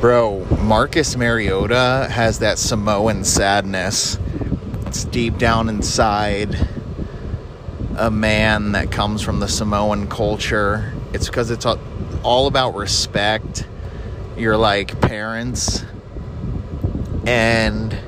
Bro, 0.00 0.46
Marcus 0.62 1.16
Mariota 1.16 2.06
has 2.08 2.38
that 2.38 2.58
Samoan 2.58 3.24
sadness. 3.24 4.16
It's 4.86 5.02
deep 5.02 5.38
down 5.38 5.68
inside 5.68 6.56
a 7.96 8.08
man 8.08 8.72
that 8.72 8.92
comes 8.92 9.22
from 9.22 9.40
the 9.40 9.48
Samoan 9.48 10.06
culture. 10.06 10.92
It's 11.12 11.26
because 11.26 11.50
it's 11.50 11.66
all 12.22 12.46
about 12.46 12.76
respect. 12.76 13.66
You're 14.36 14.56
like 14.56 15.00
parents. 15.00 15.84
And 17.26 17.98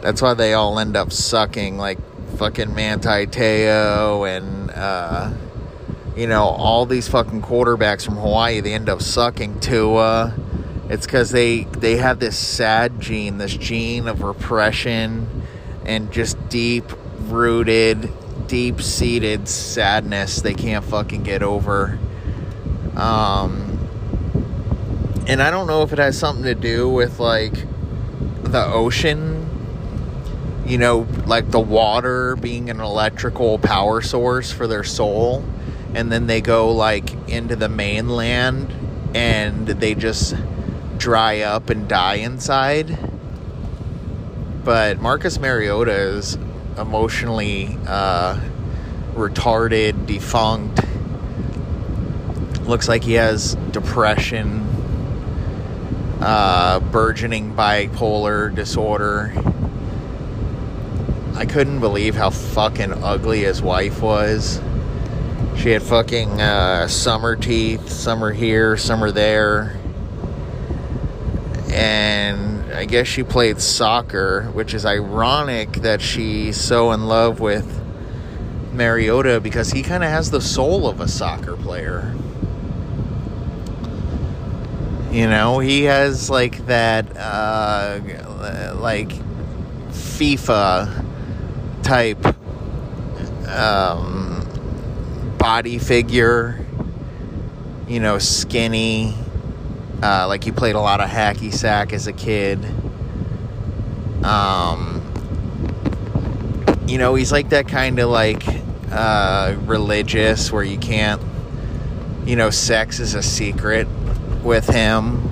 that's 0.00 0.20
why 0.20 0.34
they 0.34 0.54
all 0.54 0.80
end 0.80 0.96
up 0.96 1.12
sucking, 1.12 1.78
like 1.78 1.98
fucking 2.36 2.74
Manti 2.74 3.26
Te'o 3.26 4.24
and, 4.28 4.72
uh, 4.72 5.32
you 6.16 6.26
know, 6.26 6.46
all 6.46 6.84
these 6.84 7.06
fucking 7.06 7.42
quarterbacks 7.42 8.04
from 8.04 8.16
Hawaii. 8.16 8.60
They 8.60 8.74
end 8.74 8.88
up 8.88 9.00
sucking 9.00 9.60
Tua 9.60 10.34
it's 10.88 11.06
because 11.06 11.30
they 11.30 11.64
they 11.64 11.96
have 11.96 12.20
this 12.20 12.38
sad 12.38 13.00
gene, 13.00 13.38
this 13.38 13.56
gene 13.56 14.06
of 14.06 14.22
repression 14.22 15.42
and 15.84 16.12
just 16.12 16.48
deep 16.48 16.84
rooted, 17.20 18.10
deep 18.46 18.80
seated 18.80 19.48
sadness 19.48 20.40
they 20.42 20.54
can't 20.54 20.84
fucking 20.84 21.22
get 21.22 21.42
over. 21.42 21.98
Um, 22.96 23.76
and 25.26 25.42
I 25.42 25.50
don't 25.50 25.66
know 25.66 25.82
if 25.82 25.92
it 25.92 25.98
has 25.98 26.16
something 26.16 26.44
to 26.44 26.54
do 26.54 26.88
with 26.88 27.18
like 27.18 27.54
the 28.44 28.64
ocean, 28.64 29.48
you 30.66 30.78
know, 30.78 31.06
like 31.26 31.50
the 31.50 31.60
water 31.60 32.36
being 32.36 32.70
an 32.70 32.80
electrical 32.80 33.58
power 33.58 34.00
source 34.00 34.52
for 34.52 34.68
their 34.68 34.84
soul, 34.84 35.44
and 35.94 36.12
then 36.12 36.28
they 36.28 36.40
go 36.40 36.70
like 36.72 37.12
into 37.28 37.56
the 37.56 37.68
mainland 37.68 38.72
and 39.14 39.66
they 39.66 39.94
just 39.94 40.36
dry 40.98 41.40
up 41.40 41.70
and 41.70 41.88
die 41.88 42.16
inside. 42.16 42.98
But 44.64 45.00
Marcus 45.00 45.38
Mariota 45.38 45.92
is 45.92 46.36
emotionally 46.76 47.78
uh, 47.86 48.40
retarded, 49.14 50.06
defunct. 50.06 50.80
Looks 52.66 52.88
like 52.88 53.04
he 53.04 53.12
has 53.14 53.54
depression, 53.70 54.62
uh, 56.20 56.80
burgeoning 56.80 57.54
bipolar 57.54 58.52
disorder. 58.52 59.32
I 61.36 61.44
couldn't 61.44 61.80
believe 61.80 62.16
how 62.16 62.30
fucking 62.30 62.92
ugly 63.04 63.44
his 63.44 63.62
wife 63.62 64.02
was. 64.02 64.60
She 65.56 65.70
had 65.70 65.82
fucking 65.82 66.40
uh, 66.40 66.88
summer 66.88 67.36
teeth, 67.36 67.88
summer 67.88 68.32
here, 68.32 68.76
summer 68.76 69.12
there 69.12 69.76
and 71.76 72.72
I 72.72 72.86
guess 72.86 73.06
she 73.06 73.22
played 73.22 73.60
soccer, 73.60 74.44
which 74.54 74.72
is 74.72 74.86
ironic 74.86 75.72
that 75.82 76.00
she's 76.00 76.58
so 76.58 76.92
in 76.92 77.06
love 77.06 77.38
with 77.38 77.82
Mariota 78.72 79.40
because 79.40 79.70
he 79.70 79.82
kind 79.82 80.02
of 80.02 80.08
has 80.08 80.30
the 80.30 80.40
soul 80.40 80.88
of 80.88 81.00
a 81.00 81.08
soccer 81.08 81.54
player. 81.54 82.14
You 85.10 85.28
know, 85.28 85.58
he 85.58 85.84
has 85.84 86.30
like 86.30 86.64
that, 86.66 87.14
uh, 87.14 88.00
like 88.78 89.10
FIFA 89.90 91.04
type 91.82 92.24
um, 93.48 94.48
body 95.36 95.78
figure. 95.78 96.64
You 97.86 98.00
know, 98.00 98.18
skinny 98.18 99.14
uh, 100.02 100.26
like 100.28 100.44
he 100.44 100.52
played 100.52 100.74
a 100.74 100.80
lot 100.80 101.00
of 101.00 101.08
hacky 101.08 101.52
sack 101.52 101.92
as 101.92 102.06
a 102.06 102.12
kid. 102.12 102.64
Um, 104.24 105.02
you 106.86 106.98
know, 106.98 107.14
he's 107.14 107.32
like 107.32 107.50
that 107.50 107.68
kind 107.68 107.98
of 107.98 108.10
like 108.10 108.44
uh, 108.90 109.56
religious 109.64 110.52
where 110.52 110.62
you 110.62 110.78
can't, 110.78 111.22
you 112.24 112.36
know, 112.36 112.50
sex 112.50 113.00
is 113.00 113.14
a 113.14 113.22
secret 113.22 113.88
with 114.42 114.68
him. 114.68 115.22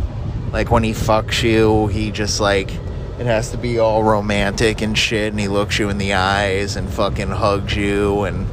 Like 0.53 0.71
when 0.71 0.84
he 0.84 0.93
fucks 0.93 1.43
you, 1.43 1.88
he 1.88 2.11
just 2.11 2.41
like 2.41 2.72
it 3.19 3.27
has 3.27 3.50
to 3.50 3.56
be 3.56 3.78
all 3.78 4.03
romantic 4.03 4.83
and 4.83 4.97
shit, 4.97 5.33
and 5.33 5.41
he 5.41 5.49
looks 5.49 5.78
you 5.78 5.88
in 5.88 5.99
the 5.99 6.15
eyes 6.15 6.77
and 6.77 6.88
fucking 6.88 7.28
hugs 7.28 7.77
you 7.77 8.25
and 8.25 8.47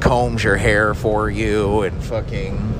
combs 0.00 0.44
your 0.44 0.56
hair 0.56 0.94
for 0.94 1.30
you 1.30 1.82
and 1.82 2.02
fucking 2.02 2.71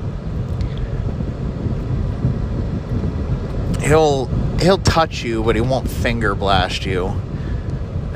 he'll 3.83 4.25
he'll 4.59 4.77
touch 4.77 5.23
you, 5.23 5.43
but 5.43 5.55
he 5.55 5.61
won't 5.61 5.89
finger 5.89 6.35
blast 6.35 6.85
you. 6.85 7.19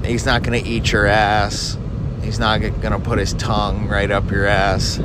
He's 0.05 0.25
not 0.25 0.43
gonna 0.43 0.61
eat 0.63 0.91
your 0.91 1.05
ass. 1.05 1.77
He's 2.23 2.39
not 2.39 2.59
gonna 2.81 2.99
put 2.99 3.19
his 3.19 3.33
tongue 3.33 3.87
right 3.87 4.09
up 4.09 4.31
your 4.31 4.45
ass. 4.45 4.99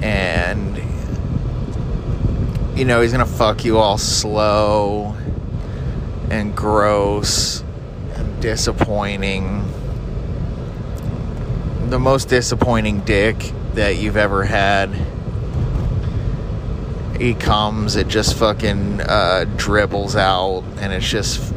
And 0.00 0.76
you 2.76 2.84
know, 2.84 3.00
he's 3.00 3.12
gonna 3.12 3.26
fuck 3.26 3.64
you 3.64 3.78
all 3.78 3.98
slow 3.98 5.16
and 6.30 6.56
gross 6.56 7.62
and 8.14 8.40
disappointing. 8.40 9.64
The 11.88 11.98
most 11.98 12.28
disappointing 12.28 13.00
dick 13.00 13.52
that 13.74 13.98
you've 13.98 14.16
ever 14.16 14.44
had 14.44 14.90
he 17.18 17.34
comes, 17.34 17.96
it 17.96 18.08
just 18.08 18.36
fucking 18.36 19.00
uh, 19.00 19.44
dribbles 19.56 20.16
out, 20.16 20.64
and 20.78 20.92
it's 20.92 21.08
just 21.08 21.52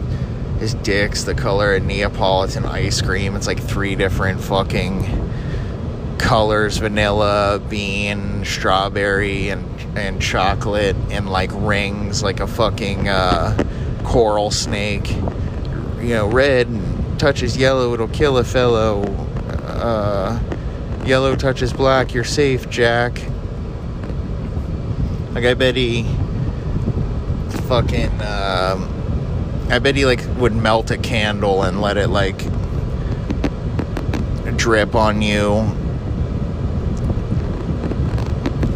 his 0.60 0.74
dick's 0.76 1.24
the 1.24 1.36
color 1.36 1.76
of 1.76 1.84
Neapolitan 1.84 2.66
ice 2.66 3.02
cream. 3.02 3.36
It's 3.36 3.48
like 3.48 3.60
three 3.60 3.96
different 3.96 4.42
fucking 4.42 6.16
colors: 6.18 6.78
vanilla, 6.78 7.62
bean, 7.70 8.46
strawberry, 8.46 9.50
and 9.50 9.66
and 9.98 10.22
chocolate, 10.22 10.96
and 11.10 11.30
like 11.30 11.50
rings, 11.54 12.22
like 12.22 12.40
a 12.40 12.48
fucking 12.48 13.10
uh, 13.10 13.58
coral 14.04 14.52
snake. 14.52 15.10
You 15.10 16.14
know, 16.14 16.28
red 16.28 16.68
touches 17.18 17.58
yellow, 17.58 17.94
it'll 17.94 18.08
kill 18.08 18.38
a 18.38 18.44
fellow. 18.44 19.04
Uh, 19.66 20.40
yellow 21.06 21.36
touches 21.36 21.74
black, 21.74 22.14
you're 22.14 22.24
safe, 22.24 22.70
Jack. 22.70 23.22
Like 25.38 25.46
I 25.46 25.54
bet 25.54 25.76
he 25.76 26.02
fucking 27.68 28.10
um, 28.22 28.90
I 29.70 29.78
bet 29.78 29.96
he 29.96 30.04
like 30.04 30.26
would 30.38 30.56
melt 30.56 30.90
a 30.90 30.98
candle 30.98 31.62
and 31.62 31.80
let 31.80 31.96
it 31.98 32.08
like 32.08 32.40
drip 34.58 34.96
on 34.96 35.22
you 35.22 35.58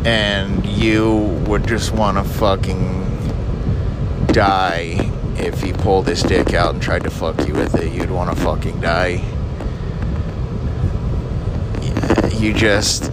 and 0.06 0.64
you 0.64 1.42
would 1.48 1.68
just 1.68 1.94
want 1.94 2.18
to 2.18 2.24
fucking 2.36 3.08
die 4.28 5.10
if 5.38 5.64
he 5.64 5.74
pulled 5.74 6.08
his 6.08 6.22
dick 6.22 6.54
out 6.54 6.76
and 6.76 6.84
tried 6.84 7.02
to 7.06 7.10
fuck 7.10 7.48
you 7.48 7.56
with 7.56 7.74
it. 7.74 7.92
You'd 7.92 8.12
want 8.12 8.38
to 8.38 8.44
fucking 8.44 8.82
die. 8.82 9.24
You 12.38 12.54
just 12.54 13.12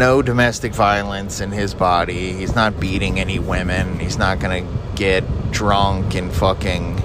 no 0.00 0.22
domestic 0.22 0.72
violence 0.72 1.42
in 1.42 1.52
his 1.52 1.74
body. 1.74 2.32
He's 2.32 2.54
not 2.54 2.80
beating 2.80 3.20
any 3.20 3.38
women. 3.38 3.98
He's 4.00 4.16
not 4.16 4.38
gonna 4.40 4.66
get 4.96 5.52
drunk 5.52 6.14
and 6.14 6.32
fucking. 6.32 7.02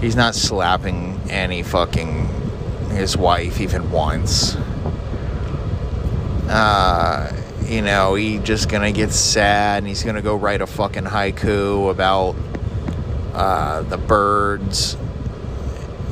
He's 0.00 0.16
not 0.16 0.34
slapping 0.34 1.20
any 1.30 1.62
fucking 1.62 2.28
his 2.90 3.16
wife 3.16 3.60
even 3.60 3.88
once. 3.92 4.56
Uh, 6.48 7.32
you 7.66 7.82
know, 7.82 8.16
he 8.16 8.38
just 8.38 8.68
gonna 8.68 8.90
get 8.90 9.12
sad 9.12 9.78
and 9.78 9.86
he's 9.86 10.02
gonna 10.02 10.20
go 10.20 10.34
write 10.34 10.60
a 10.60 10.66
fucking 10.66 11.04
haiku 11.04 11.88
about 11.88 12.34
uh, 13.32 13.82
the 13.82 13.96
birds, 13.96 14.96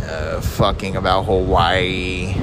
uh, 0.05 0.41
fucking 0.41 0.95
about 0.95 1.25
Hawaii 1.25 2.37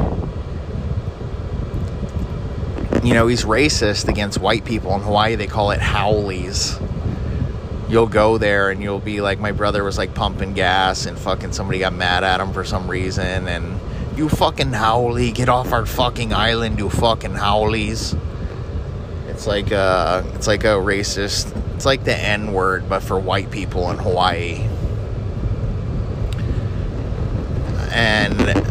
you 3.10 3.16
know, 3.16 3.26
he's 3.26 3.44
racist 3.44 4.08
against 4.08 4.38
white 4.40 4.64
people. 4.66 4.94
In 4.94 5.02
Hawaii, 5.02 5.34
they 5.34 5.48
call 5.48 5.72
it 5.72 5.80
haoles. 5.80 6.80
You'll 7.90 8.06
go 8.06 8.38
there 8.38 8.70
and 8.70 8.84
you'll 8.84 9.00
be 9.00 9.20
like, 9.20 9.40
my 9.40 9.52
brother 9.52 9.84
was 9.84 9.98
like 9.98 10.14
pumping 10.14 10.54
gas 10.54 11.08
and 11.08 11.18
fucking 11.18 11.54
somebody 11.54 11.80
got 11.80 11.92
mad 11.92 12.24
at 12.24 12.40
him 12.40 12.54
for 12.54 12.64
some 12.64 12.88
reason. 12.88 13.48
And 13.48 13.80
you 14.16 14.30
fucking 14.30 14.74
haole, 14.74 15.32
get 15.32 15.50
off 15.50 15.74
our 15.74 15.88
fucking 15.88 16.34
island, 16.34 16.78
you 16.78 16.92
fucking 16.92 17.34
haoles. 17.34 18.16
It's 19.28 19.48
like 19.48 19.72
a, 19.72 20.24
it's 20.36 20.46
like 20.46 20.64
a 20.64 20.78
racist, 20.78 21.52
it's 21.74 21.88
like 21.88 22.04
the 22.04 22.16
N 22.16 22.54
word, 22.54 22.88
but 22.88 23.00
for 23.00 23.20
white 23.20 23.50
people 23.50 23.90
in 23.90 23.98
Hawaii. 23.98 24.68
And 27.92 28.69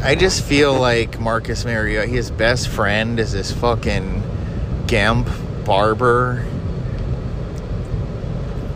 I 0.00 0.14
just 0.14 0.44
feel 0.44 0.72
like 0.74 1.18
Marcus 1.18 1.64
Mariota, 1.64 2.06
his 2.06 2.30
best 2.30 2.68
friend 2.68 3.18
is 3.18 3.32
this 3.32 3.50
fucking 3.52 4.22
Gemp 4.86 5.28
barber. 5.64 6.46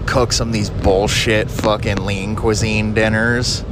cooks 0.06 0.40
him 0.40 0.50
these 0.52 0.68
bullshit 0.68 1.48
fucking 1.50 2.04
lean 2.04 2.34
cuisine 2.36 2.92
dinners. 2.92 3.64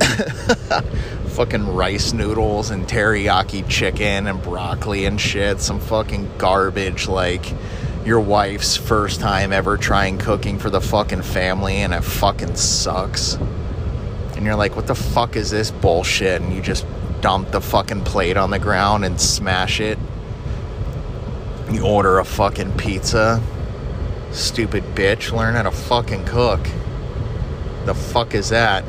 fucking 1.26 1.74
rice 1.74 2.12
noodles 2.12 2.70
and 2.70 2.86
teriyaki 2.86 3.68
chicken 3.68 4.28
and 4.28 4.40
broccoli 4.40 5.06
and 5.06 5.20
shit. 5.20 5.60
Some 5.60 5.80
fucking 5.80 6.30
garbage 6.38 7.08
like 7.08 7.52
your 8.06 8.20
wife's 8.20 8.76
first 8.76 9.20
time 9.20 9.52
ever 9.52 9.76
trying 9.76 10.18
cooking 10.18 10.60
for 10.60 10.70
the 10.70 10.80
fucking 10.80 11.22
family 11.22 11.76
and 11.76 11.92
it 11.92 12.04
fucking 12.04 12.54
sucks. 12.54 13.36
And 14.36 14.44
you're 14.44 14.56
like, 14.56 14.76
what 14.76 14.86
the 14.86 14.94
fuck 14.94 15.36
is 15.36 15.50
this 15.50 15.70
bullshit? 15.70 16.42
And 16.42 16.52
you 16.52 16.60
just 16.60 16.86
dump 17.20 17.50
the 17.50 17.60
fucking 17.60 18.02
plate 18.02 18.36
on 18.36 18.50
the 18.50 18.58
ground 18.58 19.04
and 19.04 19.20
smash 19.20 19.80
it. 19.80 19.98
You 21.70 21.86
order 21.86 22.18
a 22.18 22.24
fucking 22.24 22.76
pizza. 22.76 23.42
Stupid 24.32 24.84
bitch. 24.94 25.32
Learn 25.32 25.54
how 25.54 25.62
to 25.62 25.70
fucking 25.70 26.24
cook. 26.26 26.60
The 27.86 27.94
fuck 27.94 28.34
is 28.34 28.50
that? 28.50 28.84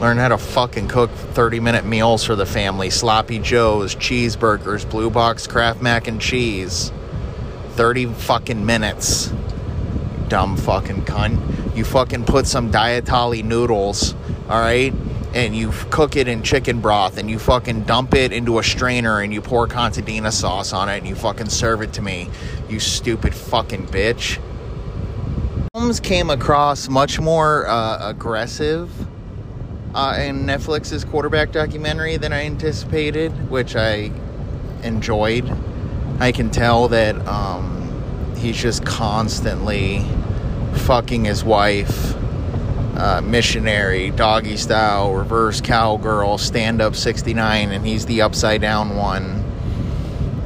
Learn 0.00 0.18
how 0.18 0.28
to 0.28 0.38
fucking 0.38 0.88
cook 0.88 1.10
30 1.10 1.60
minute 1.60 1.86
meals 1.86 2.22
for 2.22 2.36
the 2.36 2.44
family. 2.44 2.90
Sloppy 2.90 3.38
Joe's, 3.38 3.94
cheeseburgers, 3.96 4.88
Blue 4.88 5.08
Box 5.08 5.46
Kraft 5.46 5.80
Mac 5.80 6.06
and 6.06 6.20
Cheese. 6.20 6.92
30 7.70 8.06
fucking 8.06 8.64
minutes. 8.64 9.32
Dumb 10.28 10.56
fucking 10.56 11.04
cunt. 11.04 11.76
You 11.76 11.84
fucking 11.84 12.24
put 12.24 12.46
some 12.46 12.70
dietali 12.70 13.44
noodles, 13.44 14.14
alright? 14.48 14.94
and 15.36 15.54
you 15.54 15.70
cook 15.90 16.16
it 16.16 16.28
in 16.28 16.42
chicken 16.42 16.80
broth 16.80 17.18
and 17.18 17.28
you 17.28 17.38
fucking 17.38 17.82
dump 17.82 18.14
it 18.14 18.32
into 18.32 18.58
a 18.58 18.62
strainer 18.62 19.20
and 19.20 19.34
you 19.34 19.42
pour 19.42 19.68
contadina 19.68 20.32
sauce 20.32 20.72
on 20.72 20.88
it 20.88 20.96
and 20.96 21.06
you 21.06 21.14
fucking 21.14 21.50
serve 21.50 21.82
it 21.82 21.92
to 21.92 22.00
me, 22.00 22.30
you 22.70 22.80
stupid 22.80 23.34
fucking 23.34 23.86
bitch. 23.88 24.40
Mahomes 25.74 26.02
came 26.02 26.30
across 26.30 26.88
much 26.88 27.20
more 27.20 27.66
uh, 27.68 28.08
aggressive 28.08 28.90
uh, 29.94 30.16
in 30.18 30.46
Netflix's 30.46 31.04
quarterback 31.04 31.52
documentary 31.52 32.16
than 32.16 32.32
I 32.32 32.46
anticipated, 32.46 33.50
which 33.50 33.76
I 33.76 34.10
enjoyed. 34.82 35.54
I 36.18 36.32
can 36.32 36.50
tell 36.50 36.88
that 36.88 37.14
um, 37.26 37.75
he's 38.36 38.56
just 38.56 38.84
constantly 38.84 40.04
fucking 40.74 41.24
his 41.24 41.42
wife 41.42 42.14
uh, 42.96 43.20
missionary, 43.20 44.10
doggy 44.10 44.56
style, 44.56 45.12
reverse 45.14 45.60
cowgirl, 45.60 46.38
stand 46.38 46.80
up 46.80 46.96
69, 46.96 47.70
and 47.70 47.86
he's 47.86 48.06
the 48.06 48.22
upside 48.22 48.60
down 48.60 48.96
one. 48.96 49.44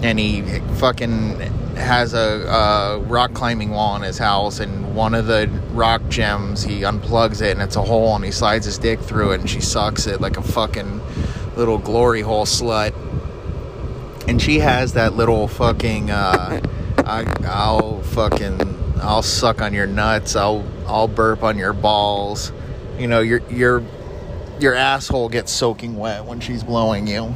And 0.03 0.19
he 0.19 0.43
fucking 0.79 1.39
has 1.77 2.15
a, 2.15 2.47
a, 2.49 2.99
rock 3.01 3.35
climbing 3.35 3.71
wall 3.71 3.97
in 3.97 4.03
his 4.03 4.19
house, 4.19 4.59
and 4.59 4.95
one 4.95 5.15
of 5.15 5.27
the 5.27 5.49
rock 5.73 6.03
gems, 6.09 6.65
he 6.65 6.81
unplugs 6.81 7.41
it, 7.41 7.53
and 7.53 7.63
it's 7.63 7.77
a 7.77 7.83
hole, 7.83 8.17
and 8.17 8.25
he 8.25 8.33
slides 8.33 8.67
his 8.67 8.79
dick 8.79 8.99
through 9.01 9.33
it, 9.33 9.41
and 9.41 9.49
she 9.49 9.61
sucks 9.61 10.07
it 10.07 10.21
like 10.21 10.37
a 10.37 10.43
fucking 10.43 11.01
little 11.57 11.79
glory 11.79 12.23
hole 12.23 12.47
slut. 12.47 12.95
And 14.27 14.41
she 14.41 14.59
has 14.59 14.95
that 14.95 15.15
little 15.15 15.47
fucking, 15.49 16.11
uh, 16.11 16.61
I, 17.11 17.25
I'll 17.45 18.03
fucking 18.03 18.61
I'll 19.03 19.23
suck 19.23 19.61
on 19.63 19.75
your 19.75 19.89
nuts. 19.89 20.37
I'll 20.37 20.65
I'll 20.87 21.09
burp 21.09 21.43
on 21.43 21.59
your 21.59 21.73
balls. 21.73 22.53
You 23.01 23.09
know, 23.09 23.19
your 23.19 23.41
your 23.51 23.83
your 24.61 24.75
asshole 24.75 25.29
gets 25.29 25.51
soaking 25.51 25.97
wet 25.97 26.25
when 26.25 26.39
she's 26.39 26.63
blowing 26.63 27.09
you. 27.09 27.35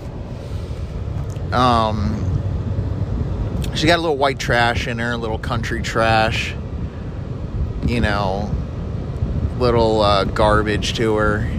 Um 1.53 2.21
she 3.75 3.89
got 3.89 3.99
a 3.99 4.03
little 4.03 4.17
white 4.17 4.39
trash 4.39 4.87
in 4.87 5.01
her, 5.01 5.13
a 5.13 5.17
little 5.17 5.39
country 5.39 5.83
trash. 5.83 6.55
You 7.89 8.01
know, 8.01 8.55
little 9.59 10.03
uh, 10.03 10.23
garbage 10.25 10.95
to 10.99 11.17
her. 11.17 11.51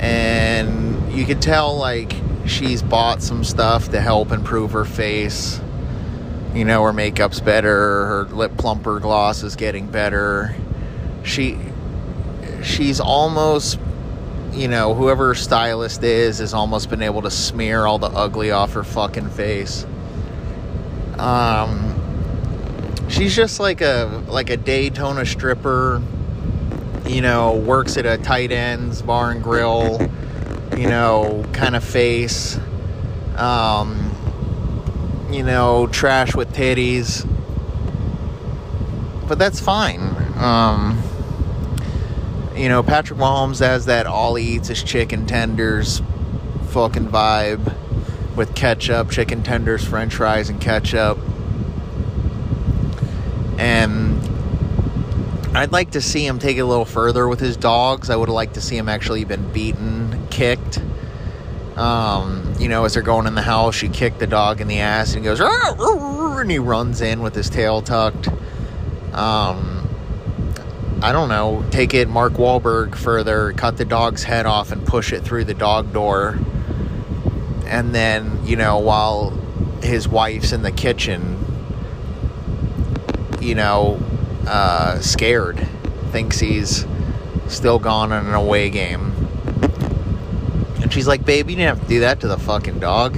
And 0.00 1.12
you 1.12 1.26
could 1.26 1.42
tell 1.42 1.76
like 1.76 2.14
she's 2.46 2.80
bought 2.80 3.20
some 3.20 3.44
stuff 3.44 3.90
to 3.90 4.00
help 4.00 4.32
improve 4.32 4.72
her 4.72 4.86
face 4.86 5.60
you 6.54 6.64
know 6.64 6.82
her 6.84 6.92
makeup's 6.92 7.40
better 7.40 8.06
her 8.06 8.24
lip 8.24 8.56
plumper 8.56 9.00
gloss 9.00 9.42
is 9.42 9.56
getting 9.56 9.86
better. 9.86 10.54
She 11.24 11.58
she's 12.62 13.00
almost 13.00 13.78
you 14.52 14.68
know 14.68 14.94
whoever 14.94 15.28
her 15.28 15.34
stylist 15.34 16.02
is 16.02 16.38
has 16.38 16.52
almost 16.52 16.90
been 16.90 17.02
able 17.02 17.22
to 17.22 17.30
smear 17.30 17.86
all 17.86 17.98
the 17.98 18.08
ugly 18.08 18.50
off 18.50 18.74
her 18.74 18.84
fucking 18.84 19.30
face. 19.30 19.86
Um 21.18 21.88
she's 23.08 23.34
just 23.34 23.58
like 23.60 23.80
a 23.80 24.22
like 24.28 24.50
a 24.50 24.56
daytona 24.56 25.24
stripper 25.24 26.02
you 27.06 27.20
know 27.20 27.56
works 27.56 27.96
at 27.96 28.06
a 28.06 28.18
tight 28.18 28.52
ends 28.52 29.02
bar 29.02 29.30
and 29.30 29.42
grill 29.42 30.00
you 30.76 30.88
know 30.88 31.44
kind 31.52 31.76
of 31.76 31.82
face. 31.82 32.58
Um 33.36 34.01
you 35.32 35.42
know, 35.42 35.86
trash 35.86 36.34
with 36.34 36.52
titties. 36.52 37.26
But 39.26 39.38
that's 39.38 39.60
fine. 39.60 40.00
Um, 40.36 41.02
you 42.54 42.68
know, 42.68 42.82
Patrick 42.82 43.18
Mahomes 43.18 43.60
has 43.60 43.86
that 43.86 44.06
all 44.06 44.34
he 44.34 44.56
eats 44.56 44.68
is 44.70 44.82
chicken 44.82 45.26
tenders 45.26 46.02
fucking 46.68 47.08
vibe 47.08 47.74
with 48.36 48.54
ketchup, 48.54 49.10
chicken 49.10 49.42
tenders, 49.42 49.84
french 49.84 50.14
fries, 50.14 50.48
and 50.48 50.60
ketchup. 50.60 51.18
And 53.58 54.20
I'd 55.54 55.72
like 55.72 55.92
to 55.92 56.00
see 56.00 56.26
him 56.26 56.38
take 56.38 56.56
it 56.56 56.60
a 56.60 56.66
little 56.66 56.84
further 56.84 57.28
with 57.28 57.40
his 57.40 57.56
dogs. 57.56 58.10
I 58.10 58.16
would 58.16 58.28
have 58.28 58.34
liked 58.34 58.54
to 58.54 58.60
see 58.60 58.76
him 58.76 58.88
actually 58.88 59.24
been 59.24 59.52
beaten, 59.52 60.26
kicked 60.30 60.80
um, 61.76 62.54
you 62.58 62.68
know, 62.68 62.84
as 62.84 62.94
they're 62.94 63.02
going 63.02 63.26
in 63.26 63.34
the 63.34 63.42
house, 63.42 63.74
she 63.74 63.88
kicked 63.88 64.18
the 64.18 64.26
dog 64.26 64.60
in 64.60 64.68
the 64.68 64.80
ass 64.80 65.14
and 65.14 65.24
he 65.24 65.24
goes, 65.24 65.40
and 65.40 66.50
he 66.50 66.58
runs 66.58 67.00
in 67.00 67.22
with 67.22 67.34
his 67.34 67.48
tail 67.48 67.80
tucked. 67.80 68.28
Um, 69.12 69.88
I 71.02 71.12
don't 71.12 71.28
know, 71.28 71.64
take 71.70 71.94
it 71.94 72.08
Mark 72.08 72.34
Wahlberg 72.34 72.94
further, 72.94 73.52
cut 73.52 73.76
the 73.76 73.84
dog's 73.84 74.22
head 74.22 74.46
off 74.46 74.70
and 74.70 74.86
push 74.86 75.12
it 75.12 75.22
through 75.22 75.44
the 75.44 75.54
dog 75.54 75.92
door. 75.92 76.38
And 77.66 77.94
then, 77.94 78.44
you 78.44 78.56
know, 78.56 78.78
while 78.78 79.30
his 79.82 80.06
wife's 80.06 80.52
in 80.52 80.62
the 80.62 80.70
kitchen, 80.70 81.38
you 83.40 83.54
know, 83.54 83.98
uh, 84.46 85.00
scared, 85.00 85.66
thinks 86.10 86.38
he's 86.38 86.86
still 87.48 87.78
gone 87.78 88.12
on 88.12 88.26
an 88.26 88.34
away 88.34 88.70
game 88.70 89.11
she's 90.92 91.08
like, 91.08 91.24
"Babe, 91.24 91.50
you 91.50 91.56
didn't 91.56 91.76
have 91.76 91.82
to 91.82 91.88
do 91.88 92.00
that 92.00 92.20
to 92.20 92.28
the 92.28 92.38
fucking 92.38 92.78
dog." 92.78 93.16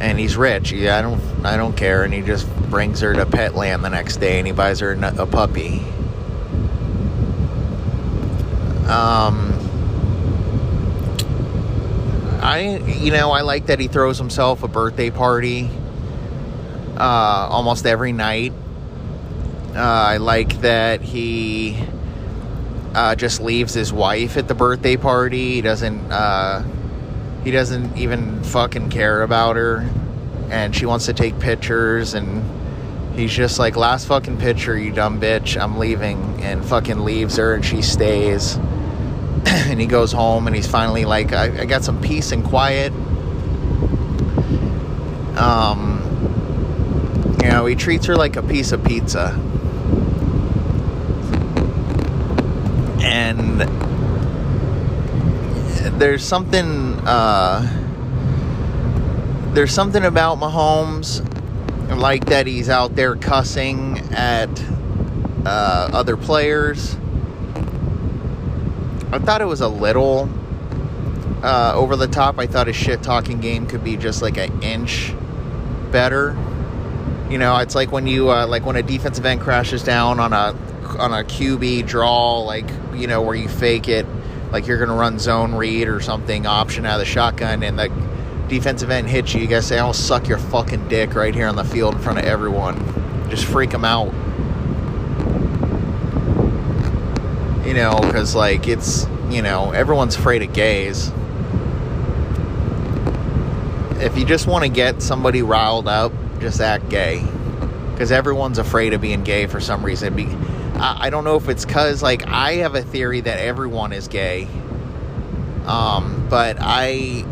And 0.00 0.18
he's 0.18 0.36
rich. 0.36 0.72
Yeah, 0.72 0.98
I 0.98 1.02
don't, 1.02 1.22
I 1.44 1.56
don't 1.56 1.74
care. 1.74 2.04
And 2.04 2.12
he 2.12 2.20
just 2.20 2.46
brings 2.68 3.00
her 3.00 3.14
to 3.14 3.24
Petland 3.24 3.82
the 3.82 3.88
next 3.88 4.18
day, 4.18 4.38
and 4.38 4.46
he 4.46 4.52
buys 4.52 4.80
her 4.80 4.92
a 4.92 5.26
puppy. 5.26 5.78
Um, 8.86 9.52
I, 12.42 12.76
you 13.00 13.10
know, 13.10 13.30
I 13.32 13.40
like 13.40 13.66
that 13.66 13.80
he 13.80 13.88
throws 13.88 14.18
himself 14.18 14.62
a 14.62 14.68
birthday 14.68 15.10
party 15.10 15.70
uh, 16.96 17.48
almost 17.50 17.86
every 17.86 18.12
night. 18.12 18.52
Uh, 19.74 19.80
I 19.80 20.16
like 20.18 20.60
that 20.60 21.02
he 21.02 21.76
uh, 22.96 23.14
just 23.14 23.42
leaves 23.42 23.74
his 23.74 23.92
wife 23.92 24.38
at 24.38 24.48
the 24.48 24.54
birthday 24.54 24.96
party. 24.96 25.56
He 25.56 25.60
doesn't. 25.60 26.10
Uh, 26.10 26.64
he 27.44 27.50
doesn't 27.50 27.96
even 27.98 28.42
fucking 28.42 28.88
care 28.88 29.22
about 29.22 29.56
her, 29.56 29.88
and 30.48 30.74
she 30.74 30.86
wants 30.86 31.04
to 31.04 31.12
take 31.12 31.38
pictures, 31.38 32.14
and 32.14 32.42
he's 33.14 33.32
just 33.32 33.58
like, 33.58 33.76
"Last 33.76 34.06
fucking 34.06 34.38
picture, 34.38 34.76
you 34.78 34.92
dumb 34.92 35.20
bitch. 35.20 35.60
I'm 35.60 35.78
leaving," 35.78 36.42
and 36.42 36.64
fucking 36.64 37.00
leaves 37.04 37.36
her, 37.36 37.54
and 37.54 37.64
she 37.64 37.82
stays. 37.82 38.56
and 39.46 39.78
he 39.78 39.86
goes 39.86 40.10
home, 40.10 40.46
and 40.46 40.56
he's 40.56 40.66
finally 40.66 41.04
like, 41.04 41.34
I, 41.34 41.60
I 41.60 41.64
got 41.66 41.84
some 41.84 42.00
peace 42.00 42.32
and 42.32 42.42
quiet." 42.42 42.92
Um, 45.36 46.00
you 47.42 47.50
know, 47.50 47.66
he 47.66 47.74
treats 47.74 48.06
her 48.06 48.16
like 48.16 48.36
a 48.36 48.42
piece 48.42 48.72
of 48.72 48.82
pizza 48.82 49.38
and 53.06 53.60
there's 56.00 56.24
something 56.24 56.98
uh, 57.06 57.62
there's 59.54 59.72
something 59.72 60.04
about 60.04 60.38
Mahomes 60.38 61.22
like 61.96 62.26
that 62.26 62.46
he's 62.46 62.68
out 62.68 62.96
there 62.96 63.14
cussing 63.14 63.98
at 64.12 64.50
uh, 65.46 65.90
other 65.92 66.16
players. 66.16 66.96
I 69.12 69.20
thought 69.20 69.40
it 69.40 69.46
was 69.46 69.60
a 69.60 69.68
little 69.68 70.28
uh, 71.42 71.72
over 71.74 71.94
the 71.94 72.08
top. 72.08 72.40
I 72.40 72.46
thought 72.46 72.66
his 72.66 72.76
shit 72.76 73.04
talking 73.04 73.40
game 73.40 73.66
could 73.66 73.84
be 73.84 73.96
just 73.96 74.20
like 74.20 74.36
an 74.36 74.62
inch 74.64 75.14
better. 75.92 76.36
You 77.30 77.38
know, 77.38 77.56
it's 77.58 77.76
like 77.76 77.92
when 77.92 78.08
you 78.08 78.30
uh, 78.30 78.48
like 78.48 78.66
when 78.66 78.74
a 78.74 78.82
defensive 78.82 79.24
end 79.24 79.40
crashes 79.40 79.84
down 79.84 80.18
on 80.18 80.32
a 80.32 80.56
on 80.98 81.12
a 81.12 81.24
QB 81.24 81.86
draw, 81.86 82.40
like 82.40 82.68
you 82.96 83.06
know 83.06 83.22
where 83.22 83.34
you 83.34 83.48
fake 83.48 83.88
it, 83.88 84.06
like 84.52 84.66
you're 84.66 84.78
gonna 84.78 84.98
run 84.98 85.18
zone 85.18 85.54
read 85.54 85.88
or 85.88 86.00
something, 86.00 86.46
option 86.46 86.86
out 86.86 86.94
of 86.94 87.00
the 87.00 87.04
shotgun, 87.04 87.62
and 87.62 87.78
the 87.78 87.90
defensive 88.48 88.90
end 88.90 89.08
hits 89.08 89.34
you. 89.34 89.40
You 89.40 89.46
guys 89.46 89.66
say, 89.66 89.78
"I'll 89.78 89.92
suck 89.92 90.28
your 90.28 90.38
fucking 90.38 90.88
dick 90.88 91.14
right 91.14 91.34
here 91.34 91.48
on 91.48 91.56
the 91.56 91.64
field 91.64 91.94
in 91.94 92.00
front 92.00 92.18
of 92.18 92.24
everyone." 92.24 92.76
Just 93.28 93.44
freak 93.44 93.70
them 93.70 93.84
out. 93.84 94.12
You 97.66 97.74
know, 97.74 97.98
because 98.00 98.34
like 98.34 98.68
it's 98.68 99.06
you 99.30 99.42
know 99.42 99.72
everyone's 99.72 100.16
afraid 100.16 100.42
of 100.42 100.52
gays. 100.52 101.10
If 103.98 104.16
you 104.16 104.24
just 104.24 104.46
want 104.46 104.62
to 104.64 104.68
get 104.68 105.02
somebody 105.02 105.42
riled 105.42 105.88
up, 105.88 106.12
just 106.38 106.60
act 106.60 106.88
gay. 106.88 107.24
Because 107.92 108.12
everyone's 108.12 108.58
afraid 108.58 108.92
of 108.92 109.00
being 109.00 109.24
gay 109.24 109.46
for 109.46 109.58
some 109.58 109.84
reason. 109.84 110.14
I, 110.78 111.10
don't 111.10 111.24
know 111.24 111.36
if 111.36 111.48
it's 111.48 111.64
because, 111.64 112.02
like, 112.02 112.26
I 112.26 112.54
have 112.56 112.74
a 112.74 112.82
theory 112.82 113.20
that 113.20 113.38
everyone 113.38 113.92
is 113.92 114.08
gay. 114.08 114.48
Um, 115.66 116.26
but 116.28 116.58
I. 116.60 117.24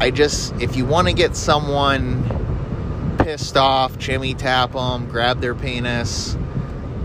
I 0.00 0.10
just. 0.10 0.54
If 0.60 0.76
you 0.76 0.84
want 0.84 1.08
to 1.08 1.14
get 1.14 1.36
someone 1.36 3.16
pissed 3.18 3.56
off, 3.56 3.96
Jimmy 3.98 4.34
tap 4.34 4.72
them, 4.72 5.08
grab 5.08 5.40
their 5.40 5.54
penis, 5.54 6.36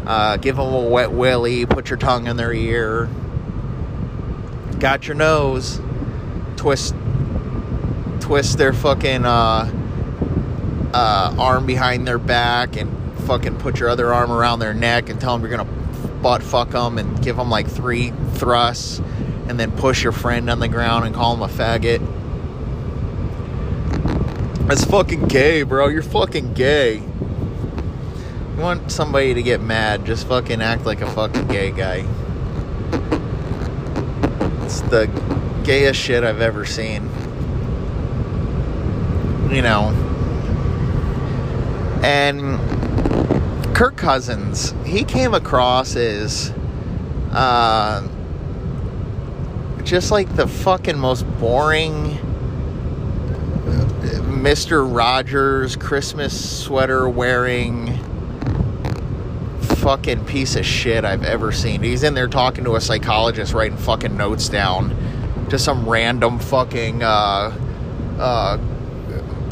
uh, 0.05 0.37
give 0.37 0.57
them 0.57 0.73
a 0.73 0.81
wet 0.81 1.11
willy, 1.11 1.65
put 1.65 1.89
your 1.89 1.97
tongue 1.97 2.27
in 2.27 2.35
their 2.35 2.51
ear, 2.51 3.09
got 4.79 5.07
your 5.07 5.15
nose, 5.15 5.79
twist 6.57 6.93
twist 8.19 8.57
their 8.57 8.73
fucking 8.73 9.25
uh, 9.25 9.71
uh, 10.93 11.35
arm 11.39 11.65
behind 11.65 12.07
their 12.07 12.19
back 12.19 12.75
and 12.75 12.98
fucking 13.29 13.57
put 13.59 13.79
your 13.79 13.89
other 13.89 14.11
arm 14.11 14.31
around 14.31 14.57
their 14.57 14.73
neck 14.73 15.07
and 15.07 15.21
tell 15.21 15.37
them 15.37 15.47
you're 15.47 15.55
gonna 15.55 15.71
butt 16.23 16.41
fuck 16.41 16.71
them 16.71 16.97
and 16.97 17.21
give 17.21 17.37
them 17.37 17.47
like 17.47 17.67
three 17.67 18.11
thrusts 18.33 18.97
and 19.47 19.59
then 19.59 19.71
push 19.73 20.01
your 20.01 20.11
friend 20.11 20.49
on 20.49 20.59
the 20.59 20.67
ground 20.67 21.05
and 21.05 21.13
call 21.13 21.35
him 21.35 21.43
a 21.43 21.47
faggot. 21.47 21.99
That's 24.67 24.83
fucking 24.83 25.27
gay, 25.27 25.61
bro. 25.61 25.89
You're 25.89 26.01
fucking 26.01 26.55
gay. 26.55 26.95
You 26.95 28.57
want 28.57 28.91
somebody 28.91 29.35
to 29.35 29.43
get 29.43 29.61
mad, 29.61 30.05
just 30.05 30.25
fucking 30.25 30.63
act 30.63 30.85
like 30.85 31.01
a 31.01 31.11
fucking 31.11 31.49
gay 31.49 31.69
guy. 31.69 32.07
It's 34.65 34.81
the 34.81 35.05
gayest 35.63 35.99
shit 35.99 36.23
I've 36.23 36.41
ever 36.41 36.65
seen. 36.65 37.03
You 39.51 39.61
know. 39.61 39.89
And 42.01 42.78
Kirk 43.79 43.95
Cousins, 43.95 44.73
he 44.83 45.05
came 45.05 45.33
across 45.33 45.95
as 45.95 46.53
uh, 47.31 48.05
just 49.85 50.11
like 50.11 50.35
the 50.35 50.49
fucking 50.49 50.99
most 50.99 51.23
boring 51.39 52.17
Mr. 54.35 54.85
Rogers 54.93 55.77
Christmas 55.77 56.59
sweater 56.61 57.07
wearing 57.07 57.97
fucking 59.61 60.25
piece 60.25 60.57
of 60.57 60.65
shit 60.65 61.05
I've 61.05 61.23
ever 61.23 61.53
seen. 61.53 61.81
He's 61.81 62.03
in 62.03 62.15
there 62.15 62.27
talking 62.27 62.65
to 62.65 62.75
a 62.75 62.81
psychologist, 62.81 63.53
writing 63.53 63.77
fucking 63.77 64.17
notes 64.17 64.49
down 64.49 64.93
to 65.51 65.57
some 65.57 65.87
random 65.87 66.37
fucking 66.37 67.01
uh, 67.01 67.57
uh, 68.19 68.57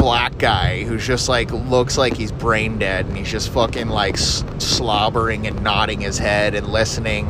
black 0.08 0.38
guy 0.38 0.84
who's 0.84 1.06
just 1.06 1.28
like 1.28 1.52
looks 1.52 1.98
like 1.98 2.16
he's 2.16 2.32
brain 2.32 2.80
dead 2.80 3.06
and 3.06 3.18
he's 3.18 3.30
just 3.30 3.50
fucking 3.50 3.90
like 3.90 4.14
s- 4.14 4.42
slobbering 4.58 5.46
and 5.46 5.62
nodding 5.62 6.00
his 6.00 6.18
head 6.18 6.56
and 6.56 6.66
listening. 6.66 7.26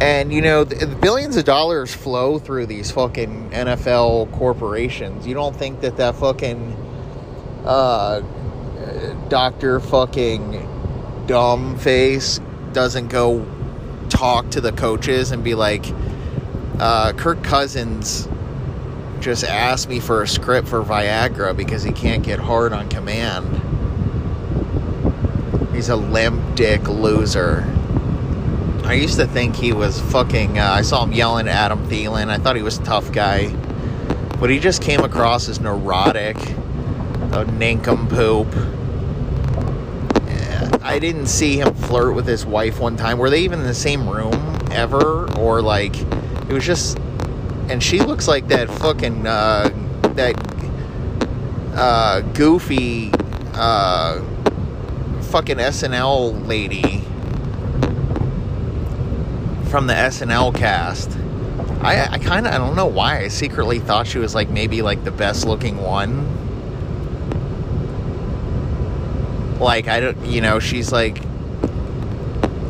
And 0.00 0.32
you 0.32 0.42
know, 0.42 0.64
the, 0.64 0.88
billions 0.88 1.36
of 1.36 1.44
dollars 1.44 1.94
flow 1.94 2.40
through 2.40 2.66
these 2.66 2.90
fucking 2.90 3.50
NFL 3.50 4.32
corporations. 4.32 5.24
You 5.24 5.34
don't 5.34 5.54
think 5.54 5.82
that 5.82 5.96
that 5.98 6.16
fucking 6.16 6.72
uh, 7.64 8.22
doctor 9.28 9.78
fucking 9.78 11.24
dumb 11.28 11.78
face 11.78 12.40
doesn't 12.72 13.06
go 13.06 13.46
talk 14.08 14.50
to 14.50 14.60
the 14.60 14.72
coaches 14.72 15.30
and 15.30 15.44
be 15.44 15.54
like, 15.54 15.84
uh, 16.80 17.12
Kirk 17.12 17.44
Cousins 17.44 18.26
just 19.20 19.44
asked 19.44 19.88
me 19.88 20.00
for 20.00 20.22
a 20.22 20.28
script 20.28 20.68
for 20.68 20.82
Viagra 20.82 21.56
because 21.56 21.82
he 21.82 21.92
can't 21.92 22.22
get 22.22 22.38
hard 22.38 22.72
on 22.72 22.88
command. 22.88 23.46
He's 25.74 25.88
a 25.88 25.96
limp 25.96 26.56
dick 26.56 26.88
loser. 26.88 27.64
I 28.84 28.94
used 28.94 29.16
to 29.16 29.26
think 29.26 29.54
he 29.54 29.72
was 29.72 30.00
fucking. 30.00 30.58
Uh, 30.58 30.64
I 30.64 30.82
saw 30.82 31.04
him 31.04 31.12
yelling 31.12 31.46
at 31.46 31.54
Adam 31.54 31.86
Thielen. 31.88 32.28
I 32.28 32.38
thought 32.38 32.56
he 32.56 32.62
was 32.62 32.78
a 32.78 32.84
tough 32.84 33.12
guy. 33.12 33.48
But 34.40 34.50
he 34.50 34.58
just 34.58 34.82
came 34.82 35.00
across 35.00 35.48
as 35.48 35.60
neurotic, 35.60 36.36
a 37.32 37.44
nincompoop. 37.44 38.46
I 40.88 40.98
didn't 40.98 41.26
see 41.26 41.60
him 41.60 41.74
flirt 41.74 42.14
with 42.14 42.26
his 42.26 42.46
wife 42.46 42.80
one 42.80 42.96
time. 42.96 43.18
Were 43.18 43.28
they 43.28 43.40
even 43.40 43.60
in 43.60 43.66
the 43.66 43.74
same 43.74 44.08
room 44.08 44.32
ever? 44.70 45.30
Or 45.38 45.60
like, 45.60 46.00
it 46.00 46.48
was 46.48 46.64
just 46.64 46.98
and 47.68 47.82
she 47.82 48.00
looks 48.00 48.26
like 48.26 48.48
that 48.48 48.68
fucking 48.70 49.26
uh, 49.26 49.68
that 50.14 50.34
uh, 51.74 52.20
goofy 52.32 53.10
uh, 53.54 54.22
fucking 55.22 55.58
SNL 55.58 56.46
lady 56.46 57.02
from 59.70 59.86
the 59.86 59.94
SNL 59.94 60.54
cast. 60.54 61.10
I, 61.82 62.08
I 62.12 62.18
kind 62.18 62.46
of 62.46 62.52
I 62.52 62.58
don't 62.58 62.74
know 62.74 62.86
why 62.86 63.18
I 63.18 63.28
secretly 63.28 63.78
thought 63.78 64.06
she 64.06 64.18
was 64.18 64.34
like 64.34 64.48
maybe 64.48 64.82
like 64.82 65.04
the 65.04 65.10
best 65.10 65.46
looking 65.46 65.76
one. 65.76 66.36
Like 69.60 69.88
I 69.88 70.00
don't 70.00 70.24
you 70.24 70.40
know 70.40 70.58
she's 70.58 70.90
like 70.90 71.18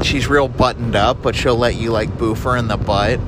she's 0.02 0.26
real 0.26 0.48
buttoned 0.48 0.96
up, 0.96 1.22
but 1.22 1.36
she'll 1.36 1.56
let 1.56 1.76
you 1.76 1.90
like 1.90 2.18
boof 2.18 2.42
her 2.42 2.56
in 2.56 2.68
the 2.68 2.76
butt. 2.76 3.20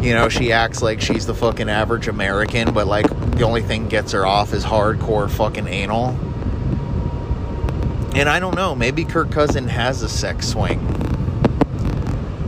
You 0.00 0.12
know, 0.12 0.28
she 0.28 0.52
acts 0.52 0.82
like 0.82 1.00
she's 1.00 1.26
the 1.26 1.34
fucking 1.34 1.68
average 1.68 2.06
American, 2.06 2.72
but 2.72 2.86
like 2.86 3.08
the 3.32 3.42
only 3.42 3.62
thing 3.62 3.88
gets 3.88 4.12
her 4.12 4.26
off 4.26 4.52
is 4.52 4.64
hardcore 4.64 5.30
fucking 5.30 5.66
anal. 5.66 6.10
And 8.14 8.28
I 8.28 8.38
don't 8.40 8.54
know, 8.54 8.74
maybe 8.74 9.04
Kirk 9.04 9.30
Cousin 9.30 9.68
has 9.68 10.02
a 10.02 10.08
sex 10.08 10.48
swing. 10.48 10.80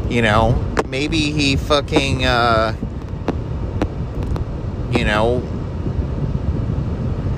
You 0.09 0.23
know, 0.23 0.65
maybe 0.87 1.33
he 1.33 1.57
fucking, 1.57 2.25
uh, 2.25 2.75
you 4.91 5.05
know, 5.05 5.41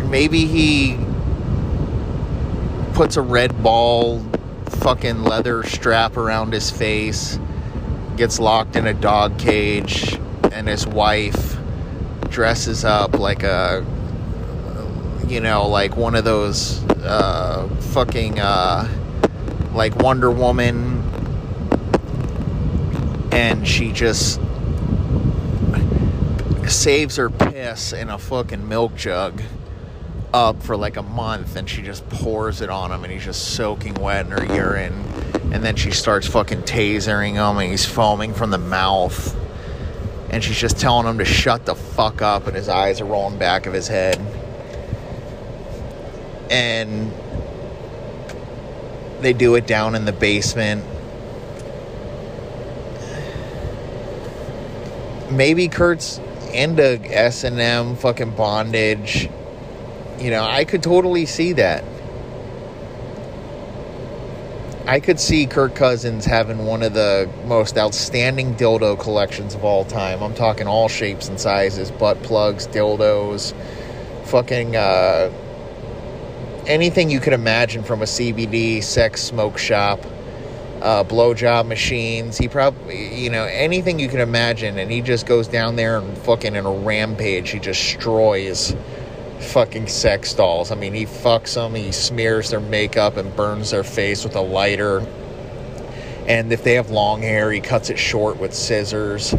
maybe 0.09 0.47
he 0.47 0.99
puts 2.95 3.17
a 3.17 3.23
red 3.23 3.62
ball 3.62 4.25
fucking 4.67 5.23
leather 5.25 5.62
strap 5.62 6.17
around 6.17 6.52
his 6.52 6.71
face 6.71 7.38
gets 8.21 8.39
locked 8.39 8.77
in 8.77 8.87
a 8.87 8.93
dog 8.93 9.39
cage, 9.39 10.21
and 10.53 10.69
his 10.69 10.87
wife 10.87 11.57
dresses 12.29 12.85
up 12.85 13.19
like 13.19 13.43
a, 13.43 13.83
you 15.27 15.41
know, 15.41 15.67
like 15.67 15.97
one 15.97 16.15
of 16.15 16.23
those 16.23 16.85
uh, 16.99 17.67
fucking, 17.95 18.39
uh, 18.39 18.87
like 19.73 19.97
Wonder 19.97 20.31
Woman, 20.31 21.03
and 23.33 23.67
she 23.67 23.91
just 23.91 24.39
saves 26.69 27.17
her 27.17 27.31
piss 27.31 27.95
in 27.95 28.11
a 28.11 28.19
fucking 28.19 28.69
milk 28.69 28.95
jug 28.97 29.41
up 30.35 30.62
for 30.62 30.77
like 30.77 30.99
a 30.99 31.03
month 31.03 31.57
and 31.57 31.71
she 31.71 31.81
just 31.81 32.07
pours 32.11 32.61
it 32.61 32.69
on 32.69 32.93
him 32.93 33.03
and 33.03 33.12
he's 33.12 33.25
just 33.25 33.55
soaking 33.55 33.95
wet 33.95 34.27
in 34.27 34.33
her 34.33 34.55
urine 34.55 35.03
and 35.53 35.65
then 35.65 35.77
she 35.77 35.91
starts 35.91 36.27
fucking 36.27 36.63
tasering 36.63 37.35
him 37.35 37.59
and 37.59 37.71
he's 37.71 37.85
foaming 37.85 38.35
from 38.35 38.51
the 38.51 38.59
mouth. 38.59 39.37
And 40.31 40.45
she's 40.45 40.59
just 40.59 40.79
telling 40.79 41.07
him 41.07 41.19
to 41.19 41.25
shut 41.25 41.67
the 41.67 41.75
fuck 41.75 42.23
up 42.23 42.47
and 42.47 42.55
his 42.55 42.69
eyes 42.69 43.01
are 43.01 43.05
rolling 43.05 43.39
back 43.39 43.67
of 43.67 43.73
his 43.73 43.89
head. 43.89 44.21
And 46.51 47.13
they 49.21 49.33
do 49.33 49.55
it 49.57 49.67
down 49.67 49.95
in 49.95 50.05
the 50.05 50.13
basement. 50.13 50.85
Maybe 55.31 55.69
kurt's 55.69 56.21
into 56.53 57.01
s&m 57.13 57.97
fucking 57.97 58.35
bondage. 58.37 59.29
You 60.19 60.31
know 60.31 60.45
i 60.45 60.65
could 60.65 60.83
totally 60.83 61.25
see 61.25 61.55
that 61.55 61.83
I 64.91 64.99
could 64.99 65.21
see 65.21 65.47
Kirk 65.47 65.77
Cousins 65.77 66.25
having 66.25 66.67
one 66.67 66.83
of 66.83 66.95
the 66.95 67.31
most 67.47 67.79
outstanding 67.79 68.57
dildo 68.57 68.99
collections 68.99 69.55
of 69.55 69.63
all 69.63 69.85
time. 69.85 70.21
I'm 70.21 70.35
talking 70.35 70.67
all 70.67 70.89
shapes 70.89 71.29
and 71.29 71.39
sizes, 71.39 71.93
butt 71.93 72.21
plugs, 72.25 72.67
dildos, 72.67 73.55
fucking 74.25 74.75
uh, 74.75 75.31
anything 76.67 77.09
you 77.09 77.21
could 77.21 77.35
imagine 77.35 77.85
from 77.85 78.03
a 78.03 78.05
CBD 78.05 78.83
sex 78.83 79.23
smoke 79.23 79.59
shop, 79.59 80.05
uh, 80.83 81.05
blowjob 81.05 81.69
machines. 81.69 82.37
He 82.37 82.49
probably, 82.49 83.15
you 83.15 83.31
know, 83.31 83.45
anything 83.45 84.01
you 84.01 84.09
can 84.09 84.19
imagine, 84.19 84.77
and 84.77 84.91
he 84.91 85.03
just 85.03 85.25
goes 85.25 85.47
down 85.47 85.77
there 85.77 85.99
and 85.99 86.19
fucking 86.19 86.57
in 86.57 86.67
a 86.67 86.73
rampage. 86.73 87.51
He 87.51 87.61
destroys 87.61 88.75
fucking 89.41 89.89
sex 89.89 90.35
dolls. 90.35 90.71
I 90.71 90.75
mean, 90.75 90.95
he 90.95 91.07
fucks 91.07 91.55
them, 91.55 91.75
he 91.75 91.93
smears 91.93 92.51
their 92.51 92.61
makeup 92.61 93.17
and 93.17 93.35
burns 93.35 93.71
their 93.71 93.85
face 93.85 94.25
with 94.25 94.37
a 94.37 94.41
lighter. 94.41 95.07
And 96.27 96.53
if 96.53 96.63
they 96.63 96.75
have 96.75 96.91
long 96.91 97.23
hair, 97.23 97.51
he 97.51 97.61
cuts 97.61 97.91
it 97.91 97.99
short 97.99 98.39
with 98.39 98.55
scissors. 98.55 99.35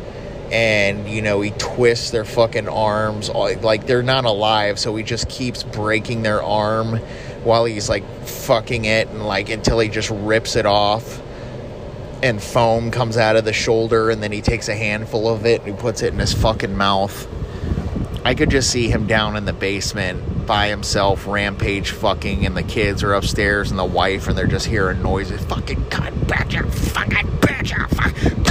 And, 0.51 1.08
you 1.08 1.22
know, 1.22 1.39
he 1.39 1.51
twists 1.51 2.12
their 2.12 2.25
fucking 2.25 2.67
arms. 2.67 3.29
Like, 3.29 3.86
they're 3.86 4.03
not 4.03 4.25
alive, 4.25 4.79
so 4.79 4.93
he 4.98 5.03
just 5.03 5.29
keeps 5.29 5.63
breaking 5.63 6.24
their 6.24 6.43
arm 6.43 6.98
while 7.46 7.63
he's, 7.63 7.88
like, 7.88 8.03
fucking 8.25 8.84
it, 8.84 9.08
and, 9.08 9.25
like, 9.25 9.50
until 9.50 9.79
he 9.79 9.88
just 9.88 10.10
rips 10.10 10.58
it 10.58 10.65
off. 10.65 11.22
And 12.22 12.43
foam 12.43 12.91
comes 12.91 13.15
out 13.15 13.38
of 13.38 13.46
the 13.46 13.53
shoulder, 13.53 14.10
and 14.10 14.22
then 14.22 14.34
he 14.34 14.41
takes 14.41 14.67
a 14.67 14.75
handful 14.75 15.29
of 15.29 15.46
it 15.46 15.62
and 15.62 15.74
he 15.74 15.81
puts 15.81 16.01
it 16.01 16.13
in 16.13 16.20
his 16.20 16.34
fucking 16.34 16.75
mouth 16.75 17.27
I 18.23 18.35
could 18.35 18.51
just 18.51 18.69
see 18.69 18.87
him 18.87 19.07
down 19.07 19.35
in 19.35 19.45
the 19.45 19.53
basement 19.53 20.45
by 20.45 20.67
himself, 20.67 21.25
rampage 21.25 21.89
fucking, 21.91 22.45
and 22.45 22.55
the 22.55 22.61
kids 22.61 23.01
are 23.03 23.13
upstairs 23.13 23.71
and 23.71 23.79
the 23.79 23.85
wife, 23.85 24.27
and 24.27 24.37
they're 24.37 24.45
just 24.45 24.67
hearing 24.67 25.01
noises. 25.01 25.43
Fucking 25.45 25.89
cut, 25.89 26.13
bitch, 26.27 26.53
you 26.53 26.69
fucking 26.69 27.27
bitch, 27.39 27.75
you 27.75 27.87
fucking. 27.95 28.45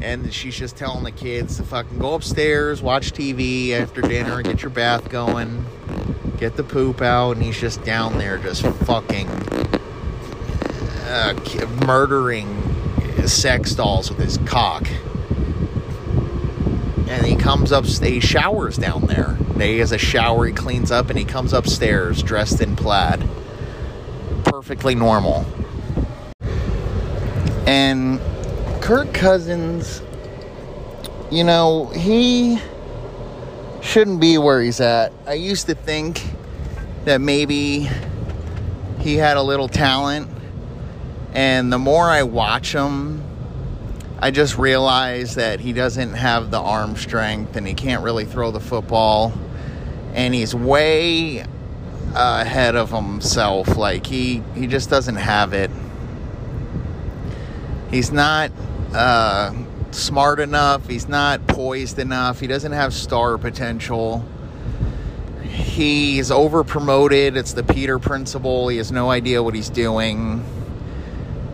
And 0.00 0.32
she's 0.32 0.56
just 0.56 0.76
telling 0.76 1.02
the 1.02 1.10
kids 1.10 1.56
to 1.56 1.64
fucking 1.64 1.98
go 1.98 2.14
upstairs, 2.14 2.80
watch 2.80 3.12
TV 3.12 3.72
after 3.72 4.00
dinner, 4.00 4.40
get 4.42 4.62
your 4.62 4.70
bath 4.70 5.10
going, 5.10 5.66
get 6.38 6.56
the 6.56 6.62
poop 6.62 7.02
out, 7.02 7.32
and 7.32 7.42
he's 7.42 7.58
just 7.60 7.82
down 7.82 8.16
there 8.16 8.38
just 8.38 8.62
fucking 8.62 9.28
uh, 11.08 11.34
murdering 11.84 12.46
sex 13.26 13.74
dolls 13.74 14.08
with 14.08 14.20
his 14.20 14.38
cock 14.46 14.86
and 17.08 17.24
he 17.24 17.36
comes 17.36 17.72
up, 17.72 17.84
he 17.84 18.20
showers 18.20 18.76
down 18.76 19.02
there. 19.06 19.36
He 19.58 19.78
has 19.78 19.92
a 19.92 19.98
shower, 19.98 20.46
he 20.46 20.52
cleans 20.52 20.90
up, 20.90 21.08
and 21.08 21.18
he 21.18 21.24
comes 21.24 21.52
upstairs 21.52 22.22
dressed 22.22 22.60
in 22.60 22.76
plaid. 22.76 23.28
Perfectly 24.44 24.94
normal. 24.94 25.46
And 27.66 28.20
Kirk 28.80 29.12
Cousins, 29.12 30.02
you 31.30 31.44
know, 31.44 31.86
he 31.86 32.58
shouldn't 33.80 34.20
be 34.20 34.38
where 34.38 34.60
he's 34.60 34.80
at. 34.80 35.12
I 35.26 35.34
used 35.34 35.66
to 35.66 35.74
think 35.74 36.22
that 37.04 37.20
maybe 37.20 37.88
he 38.98 39.14
had 39.14 39.36
a 39.36 39.42
little 39.42 39.68
talent, 39.68 40.28
and 41.32 41.72
the 41.72 41.78
more 41.78 42.08
I 42.08 42.24
watch 42.24 42.72
him, 42.72 43.22
I 44.26 44.32
just 44.32 44.58
realized 44.58 45.36
that 45.36 45.60
he 45.60 45.72
doesn't 45.72 46.14
have 46.14 46.50
the 46.50 46.58
arm 46.58 46.96
strength 46.96 47.54
and 47.54 47.64
he 47.64 47.74
can't 47.74 48.02
really 48.02 48.24
throw 48.24 48.50
the 48.50 48.58
football. 48.58 49.32
And 50.14 50.34
he's 50.34 50.52
way 50.52 51.44
ahead 52.12 52.74
of 52.74 52.90
himself. 52.90 53.76
Like 53.76 54.04
he 54.04 54.42
he 54.56 54.66
just 54.66 54.90
doesn't 54.90 55.14
have 55.14 55.52
it. 55.52 55.70
He's 57.88 58.10
not 58.10 58.50
uh, 58.92 59.54
smart 59.92 60.40
enough. 60.40 60.88
He's 60.88 61.06
not 61.06 61.46
poised 61.46 62.00
enough. 62.00 62.40
He 62.40 62.48
doesn't 62.48 62.72
have 62.72 62.92
star 62.94 63.38
potential. 63.38 64.24
He's 65.44 66.32
over 66.32 66.64
promoted. 66.64 67.36
It's 67.36 67.52
the 67.52 67.62
Peter 67.62 68.00
principle. 68.00 68.66
He 68.66 68.78
has 68.78 68.90
no 68.90 69.08
idea 69.08 69.40
what 69.40 69.54
he's 69.54 69.70
doing 69.70 70.44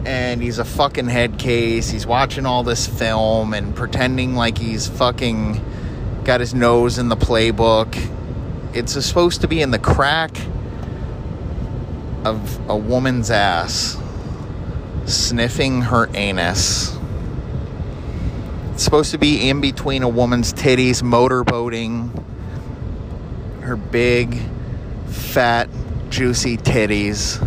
and 0.04 0.42
he's 0.42 0.58
a 0.58 0.64
fucking 0.64 1.06
head 1.06 1.38
case. 1.38 1.90
He's 1.90 2.06
watching 2.06 2.46
all 2.46 2.62
this 2.62 2.86
film 2.86 3.54
and 3.54 3.74
pretending 3.74 4.34
like 4.34 4.58
he's 4.58 4.88
fucking 4.88 5.62
got 6.24 6.40
his 6.40 6.54
nose 6.54 6.98
in 6.98 7.08
the 7.08 7.16
playbook. 7.16 7.96
It's 8.74 8.92
supposed 9.04 9.42
to 9.42 9.48
be 9.48 9.60
in 9.60 9.70
the 9.70 9.78
crack 9.78 10.36
of 12.24 12.70
a 12.70 12.76
woman's 12.76 13.30
ass, 13.30 13.96
sniffing 15.06 15.82
her 15.82 16.08
anus. 16.14 16.96
It's 18.72 18.82
supposed 18.82 19.10
to 19.12 19.18
be 19.18 19.48
in 19.48 19.60
between 19.60 20.02
a 20.02 20.08
woman's 20.08 20.52
titties, 20.52 21.02
motorboating 21.02 22.24
her 23.60 23.76
big, 23.76 24.40
fat, 25.06 25.68
juicy 26.08 26.56
titties 26.56 27.40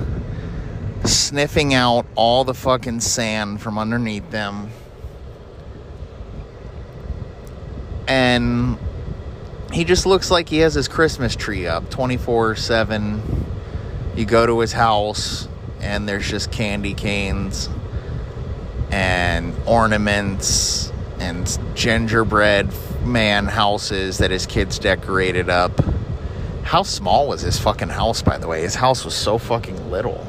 sniffing 1.08 1.74
out 1.74 2.06
all 2.16 2.44
the 2.44 2.54
fucking 2.54 3.00
sand 3.00 3.62
from 3.62 3.78
underneath 3.78 4.30
them. 4.32 4.70
And 8.08 8.78
he 9.72 9.84
just 9.84 10.06
looks 10.06 10.32
like 10.32 10.50
he 10.50 10.60
has 10.60 10.74
his 10.74 10.88
Christmas 10.88 11.36
tree 11.36 11.68
up 11.68 11.90
24 11.90 12.56
7. 12.56 13.46
You 14.16 14.26
go 14.26 14.46
to 14.46 14.60
his 14.60 14.72
house, 14.72 15.48
and 15.82 16.08
there's 16.08 16.30
just 16.30 16.52
candy 16.52 16.94
canes 16.94 17.70
and 18.92 19.54
ornaments 19.66 20.92
and 21.20 21.60
gingerbread 21.76 22.72
man 23.04 23.46
houses 23.46 24.20
that 24.20 24.32
his 24.32 24.46
kids 24.46 24.80
decorated 24.80 25.50
up. 25.50 25.72
How 26.64 26.84
small 26.84 27.28
was 27.28 27.42
his 27.42 27.60
fucking 27.60 27.90
house, 27.90 28.22
by 28.22 28.38
the 28.38 28.48
way? 28.48 28.62
His 28.62 28.76
house 28.76 29.06
was 29.06 29.14
so 29.14 29.38
fucking 29.38 29.92
little. 29.92 30.26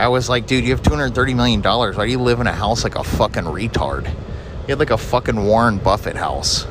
I 0.00 0.08
was 0.08 0.30
like, 0.30 0.46
dude, 0.46 0.64
you 0.64 0.70
have 0.70 0.82
$230 0.82 1.36
million. 1.36 1.60
Why 1.60 1.92
do 1.92 2.10
you 2.10 2.18
live 2.18 2.40
in 2.40 2.46
a 2.46 2.52
house 2.52 2.84
like 2.84 2.94
a 2.94 3.04
fucking 3.04 3.44
retard? 3.44 4.06
You 4.06 4.68
had 4.68 4.78
like 4.78 4.90
a 4.90 4.96
fucking 4.96 5.44
Warren 5.44 5.76
Buffett 5.76 6.16
house. 6.16 6.66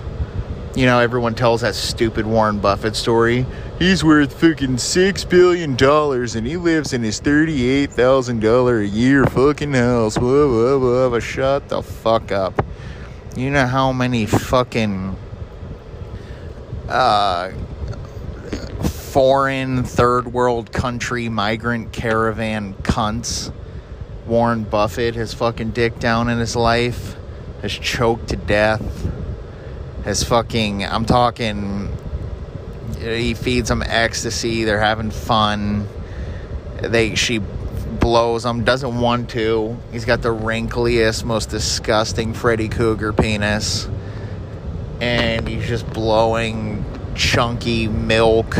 You 0.75 0.87
know, 0.87 0.97
everyone 0.97 1.35
tells 1.35 1.61
that 1.61 1.75
stupid 1.75 2.25
Warren 2.25 2.59
Buffett 2.59 2.95
story. 2.95 3.45
He's 3.77 4.03
worth 4.03 4.33
fucking 4.33 4.77
$6 4.77 5.29
billion 5.29 5.77
and 5.79 6.47
he 6.47 6.57
lives 6.57 6.93
in 6.93 7.03
his 7.03 7.21
$38,000 7.21 8.81
a 8.81 8.87
year 8.87 9.25
fucking 9.25 9.73
house. 9.73 10.17
Blah, 10.17 10.47
blah, 10.47 10.79
blah, 10.79 11.09
blah. 11.09 11.19
Shut 11.19 11.69
the 11.69 11.83
fuck 11.83 12.31
up. 12.31 12.65
You 13.35 13.51
know 13.51 13.67
how 13.67 13.91
many 13.91 14.25
fucking. 14.25 15.15
Uh, 16.87 17.51
foreign 19.19 19.83
third 19.83 20.31
world 20.31 20.71
country 20.71 21.27
migrant 21.27 21.91
caravan 21.91 22.73
cunts. 22.75 23.51
Warren 24.25 24.63
Buffett 24.63 25.15
has 25.15 25.33
fucking 25.33 25.71
dick 25.71 25.99
down 25.99 26.29
in 26.29 26.39
his 26.39 26.55
life, 26.55 27.17
has 27.61 27.73
choked 27.73 28.29
to 28.29 28.37
death, 28.37 29.11
has 30.05 30.23
fucking, 30.23 30.85
I'm 30.85 31.03
talking, 31.03 31.89
he 32.97 33.33
feeds 33.33 33.67
them 33.67 33.83
ecstasy, 33.85 34.63
they're 34.63 34.79
having 34.79 35.11
fun. 35.11 35.85
They, 36.81 37.15
she 37.15 37.39
blows 37.39 38.43
them, 38.43 38.63
doesn't 38.63 39.01
want 39.01 39.31
to. 39.31 39.77
He's 39.91 40.05
got 40.05 40.21
the 40.21 40.31
wrinkliest, 40.31 41.25
most 41.25 41.49
disgusting 41.49 42.33
Freddy 42.33 42.69
Krueger 42.69 43.11
penis. 43.11 43.89
And 45.01 45.45
he's 45.45 45.67
just 45.67 45.91
blowing 45.91 46.85
chunky 47.15 47.89
milk 47.89 48.55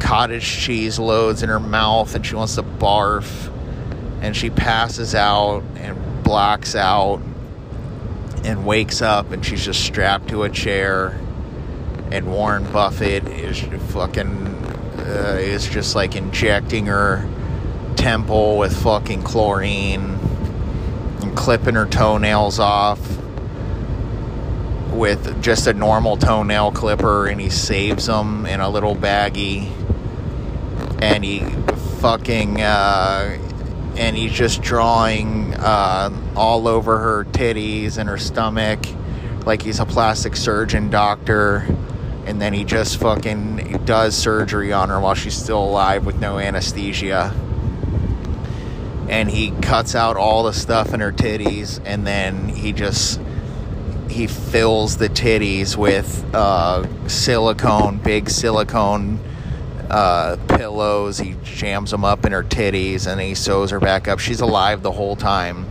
cottage 0.00 0.58
cheese 0.58 0.98
loads 0.98 1.42
in 1.42 1.48
her 1.48 1.60
mouth 1.60 2.14
and 2.14 2.26
she 2.26 2.34
wants 2.34 2.56
to 2.56 2.62
barf. 2.62 3.52
And 4.22 4.36
she 4.36 4.50
passes 4.50 5.14
out 5.14 5.62
and 5.76 6.22
blacks 6.24 6.74
out 6.74 7.22
and 8.44 8.66
wakes 8.66 9.02
up 9.02 9.30
and 9.30 9.44
she's 9.44 9.64
just 9.64 9.84
strapped 9.84 10.28
to 10.28 10.42
a 10.42 10.50
chair. 10.50 11.18
And 12.10 12.32
Warren 12.32 12.64
Buffett 12.72 13.28
is 13.28 13.60
fucking 13.92 14.48
uh, 14.98 15.38
is 15.40 15.66
just 15.66 15.94
like 15.94 16.16
injecting 16.16 16.86
her 16.86 17.28
temple 17.96 18.58
with 18.58 18.76
fucking 18.82 19.22
chlorine 19.22 20.18
and 21.20 21.36
clipping 21.36 21.74
her 21.74 21.86
toenails 21.86 22.58
off 22.58 23.00
with 24.92 25.42
just 25.42 25.66
a 25.66 25.72
normal 25.72 26.16
toenail 26.16 26.72
clipper 26.72 27.26
and 27.26 27.40
he 27.40 27.48
saves 27.48 28.06
them 28.06 28.46
in 28.46 28.60
a 28.60 28.68
little 28.68 28.94
baggie 28.94 29.70
and 31.00 31.24
he 31.24 31.40
fucking 32.00 32.60
uh, 32.60 33.38
and 33.96 34.16
he's 34.16 34.32
just 34.32 34.62
drawing 34.62 35.54
uh, 35.54 36.10
all 36.36 36.68
over 36.68 36.98
her 36.98 37.24
titties 37.24 37.98
and 37.98 38.08
her 38.08 38.18
stomach. 38.18 38.80
Like 39.44 39.62
he's 39.62 39.80
a 39.80 39.86
plastic 39.86 40.36
surgeon 40.36 40.90
doctor 40.90 41.66
and 42.26 42.40
then 42.40 42.52
he 42.52 42.64
just 42.64 42.98
fucking 43.00 43.84
does 43.84 44.16
surgery 44.16 44.72
on 44.72 44.90
her 44.90 45.00
while 45.00 45.14
she's 45.14 45.34
still 45.34 45.62
alive 45.62 46.06
with 46.06 46.20
no 46.20 46.38
anesthesia. 46.38 47.34
And 49.08 49.28
he 49.28 49.50
cuts 49.62 49.94
out 49.94 50.16
all 50.16 50.44
the 50.44 50.52
stuff 50.52 50.94
in 50.94 51.00
her 51.00 51.12
titties 51.12 51.80
and 51.84 52.06
then 52.06 52.48
he 52.48 52.72
just 52.72 53.20
he 54.08 54.26
fills 54.26 54.96
the 54.96 55.08
titties 55.08 55.76
with 55.76 56.24
uh, 56.34 57.08
silicone, 57.08 57.98
big 57.98 58.28
silicone 58.28 59.20
uh, 59.90 60.36
pillows. 60.48 61.18
He 61.18 61.34
jams 61.42 61.90
them 61.90 62.04
up 62.04 62.24
in 62.24 62.32
her 62.32 62.44
titties 62.44 63.06
and 63.06 63.20
he 63.20 63.34
sews 63.34 63.70
her 63.70 63.80
back 63.80 64.08
up. 64.08 64.20
She's 64.20 64.40
alive 64.40 64.82
the 64.82 64.92
whole 64.92 65.16
time. 65.16 65.66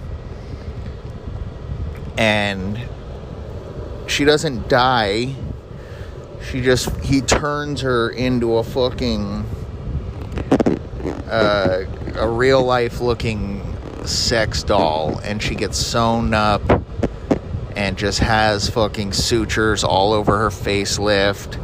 And 2.18 2.80
she 4.08 4.26
doesn't 4.26 4.68
die. 4.68 5.36
She 6.52 6.62
just, 6.62 6.90
he 7.00 7.22
turns 7.22 7.82
her 7.82 8.10
into 8.10 8.58
a 8.58 8.64
fucking, 8.64 9.46
uh, 11.28 11.86
a 12.16 12.28
real 12.28 12.64
life 12.64 13.00
looking 13.00 13.78
sex 14.06 14.64
doll. 14.64 15.20
And 15.20 15.42
she 15.42 15.56
gets 15.56 15.78
sewn 15.78 16.34
up 16.34 16.62
and 17.76 17.98
just 17.98 18.20
has 18.20 18.70
fucking 18.70 19.14
sutures 19.14 19.86
all 19.86 20.12
over 20.12 20.38
her 20.40 20.50
facelift 20.50 21.58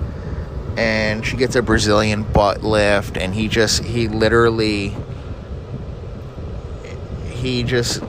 and 0.78 1.26
she 1.26 1.38
gets 1.38 1.56
a 1.56 1.62
Brazilian 1.62 2.24
butt 2.24 2.64
lift 2.64 3.18
and 3.18 3.34
he 3.34 3.48
just 3.48 3.84
he 3.84 4.08
literally 4.08 4.96
he 7.30 7.64
just 7.64 8.04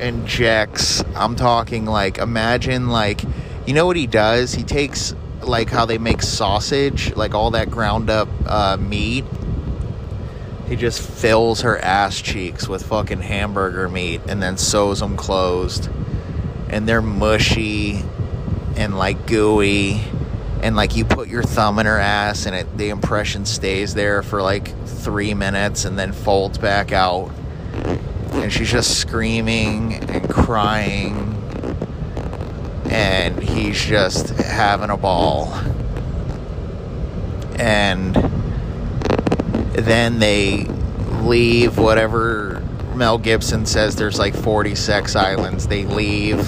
injects 0.00 1.02
I'm 1.14 1.36
talking 1.36 1.86
like 1.86 2.18
imagine 2.18 2.88
like 2.88 3.22
you 3.66 3.74
know 3.74 3.86
what 3.86 3.96
he 3.96 4.06
does? 4.06 4.54
He 4.54 4.62
takes 4.62 5.14
like 5.42 5.70
how 5.70 5.86
they 5.86 5.98
make 5.98 6.22
sausage 6.22 7.14
like 7.16 7.34
all 7.34 7.52
that 7.52 7.70
ground 7.70 8.10
up 8.10 8.28
uh, 8.46 8.76
meat. 8.76 9.24
He 10.68 10.76
just 10.76 11.00
fills 11.00 11.60
her 11.60 11.78
ass 11.78 12.20
cheeks 12.20 12.68
with 12.68 12.84
fucking 12.86 13.20
hamburger 13.20 13.88
meat 13.88 14.20
and 14.28 14.42
then 14.42 14.56
sews 14.56 15.00
them 15.00 15.16
closed. 15.16 15.88
And 16.68 16.88
they're 16.88 17.02
mushy 17.02 18.02
and 18.76 18.98
like 18.98 19.26
gooey 19.26 20.02
and 20.66 20.74
like 20.74 20.96
you 20.96 21.04
put 21.04 21.28
your 21.28 21.44
thumb 21.44 21.78
in 21.78 21.86
her 21.86 22.00
ass 22.00 22.44
and 22.44 22.56
it 22.56 22.76
the 22.76 22.88
impression 22.88 23.44
stays 23.44 23.94
there 23.94 24.20
for 24.20 24.42
like 24.42 24.76
three 24.84 25.32
minutes 25.32 25.84
and 25.84 25.96
then 25.96 26.10
folds 26.10 26.58
back 26.58 26.90
out. 26.90 27.30
And 28.32 28.52
she's 28.52 28.72
just 28.72 28.98
screaming 28.98 29.94
and 29.94 30.28
crying. 30.28 31.34
And 32.90 33.40
he's 33.40 33.80
just 33.80 34.30
having 34.30 34.90
a 34.90 34.96
ball. 34.96 35.54
And 37.60 38.12
then 39.72 40.18
they 40.18 40.64
leave 41.22 41.78
whatever 41.78 42.60
Mel 42.96 43.18
Gibson 43.18 43.66
says 43.66 43.94
there's 43.94 44.18
like 44.18 44.34
40 44.34 44.74
sex 44.74 45.14
islands. 45.14 45.68
They 45.68 45.84
leave 45.84 46.38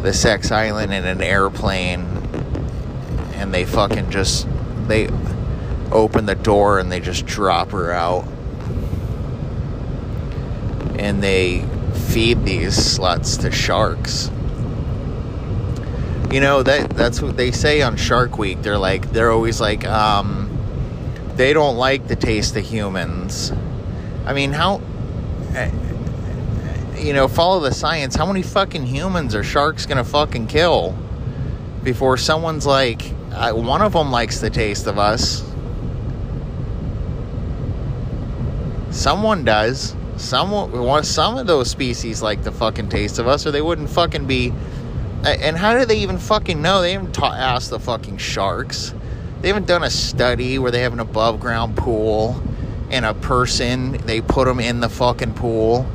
the 0.00 0.14
sex 0.14 0.50
island 0.50 0.94
in 0.94 1.04
an 1.04 1.20
airplane 1.20 2.17
and 3.38 3.54
they 3.54 3.64
fucking 3.64 4.10
just 4.10 4.46
they 4.88 5.08
open 5.92 6.26
the 6.26 6.34
door 6.34 6.78
and 6.78 6.90
they 6.90 7.00
just 7.00 7.24
drop 7.24 7.70
her 7.70 7.92
out. 7.92 8.26
And 10.98 11.22
they 11.22 11.64
feed 12.08 12.44
these 12.44 12.76
sluts 12.76 13.40
to 13.42 13.50
sharks. 13.50 14.30
You 16.32 16.40
know 16.40 16.62
that 16.62 16.90
that's 16.90 17.22
what 17.22 17.36
they 17.36 17.52
say 17.52 17.80
on 17.80 17.96
Shark 17.96 18.36
Week. 18.36 18.60
They're 18.60 18.76
like 18.76 19.10
they're 19.12 19.30
always 19.30 19.60
like 19.60 19.86
um 19.86 20.44
they 21.36 21.52
don't 21.52 21.76
like 21.76 22.08
the 22.08 22.16
taste 22.16 22.56
of 22.56 22.64
humans. 22.64 23.52
I 24.26 24.34
mean, 24.34 24.52
how 24.52 24.82
you 26.98 27.12
know, 27.12 27.28
follow 27.28 27.60
the 27.60 27.72
science. 27.72 28.16
How 28.16 28.26
many 28.26 28.42
fucking 28.42 28.84
humans 28.84 29.34
are 29.34 29.44
sharks 29.44 29.86
gonna 29.86 30.04
fucking 30.04 30.48
kill 30.48 30.96
before 31.82 32.16
someone's 32.16 32.66
like, 32.66 33.02
I, 33.32 33.52
one 33.52 33.82
of 33.82 33.92
them 33.92 34.10
likes 34.10 34.40
the 34.40 34.50
taste 34.50 34.86
of 34.86 34.98
us? 34.98 35.42
Someone 38.90 39.44
does. 39.44 39.94
Someone, 40.16 41.04
some 41.04 41.38
of 41.38 41.46
those 41.46 41.70
species 41.70 42.22
like 42.22 42.42
the 42.42 42.50
fucking 42.50 42.88
taste 42.88 43.18
of 43.18 43.28
us, 43.28 43.46
or 43.46 43.50
they 43.50 43.62
wouldn't 43.62 43.90
fucking 43.90 44.26
be. 44.26 44.52
And 45.24 45.56
how 45.56 45.78
do 45.78 45.84
they 45.84 45.98
even 45.98 46.18
fucking 46.18 46.60
know? 46.60 46.80
They 46.80 46.92
haven't 46.92 47.12
ta- 47.12 47.34
asked 47.34 47.70
the 47.70 47.78
fucking 47.78 48.18
sharks. 48.18 48.94
They 49.40 49.48
haven't 49.48 49.66
done 49.66 49.84
a 49.84 49.90
study 49.90 50.58
where 50.58 50.70
they 50.70 50.80
have 50.80 50.92
an 50.92 51.00
above 51.00 51.38
ground 51.38 51.76
pool 51.76 52.42
and 52.90 53.04
a 53.04 53.14
person, 53.14 53.92
they 54.06 54.20
put 54.20 54.46
them 54.46 54.60
in 54.60 54.80
the 54.80 54.88
fucking 54.88 55.34
pool 55.34 55.86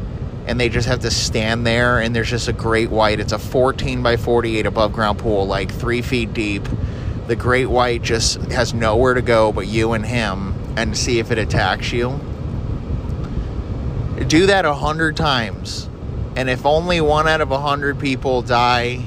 and 0.45 0.59
they 0.59 0.69
just 0.69 0.87
have 0.87 0.99
to 0.99 1.11
stand 1.11 1.65
there 1.65 1.99
and 1.99 2.15
there's 2.15 2.29
just 2.29 2.47
a 2.47 2.53
great 2.53 2.89
white. 2.89 3.19
It's 3.19 3.31
a 3.31 3.39
14 3.39 4.03
by 4.03 4.17
48 4.17 4.65
above 4.65 4.93
ground 4.93 5.19
pool, 5.19 5.47
like 5.47 5.71
three 5.71 6.01
feet 6.01 6.33
deep. 6.33 6.67
The 7.27 7.35
great 7.35 7.67
white 7.67 8.01
just 8.01 8.35
has 8.51 8.73
nowhere 8.73 9.13
to 9.13 9.21
go 9.21 9.51
but 9.51 9.67
you 9.67 9.93
and 9.93 10.05
him 10.05 10.53
and 10.77 10.97
see 10.97 11.19
if 11.19 11.31
it 11.31 11.37
attacks 11.37 11.91
you. 11.93 12.19
Do 14.27 14.47
that 14.47 14.65
a 14.65 14.73
hundred 14.73 15.15
times. 15.15 15.89
And 16.35 16.49
if 16.49 16.65
only 16.65 16.99
one 16.99 17.27
out 17.27 17.41
of 17.41 17.51
a 17.51 17.59
hundred 17.59 17.99
people 17.99 18.41
die 18.41 19.03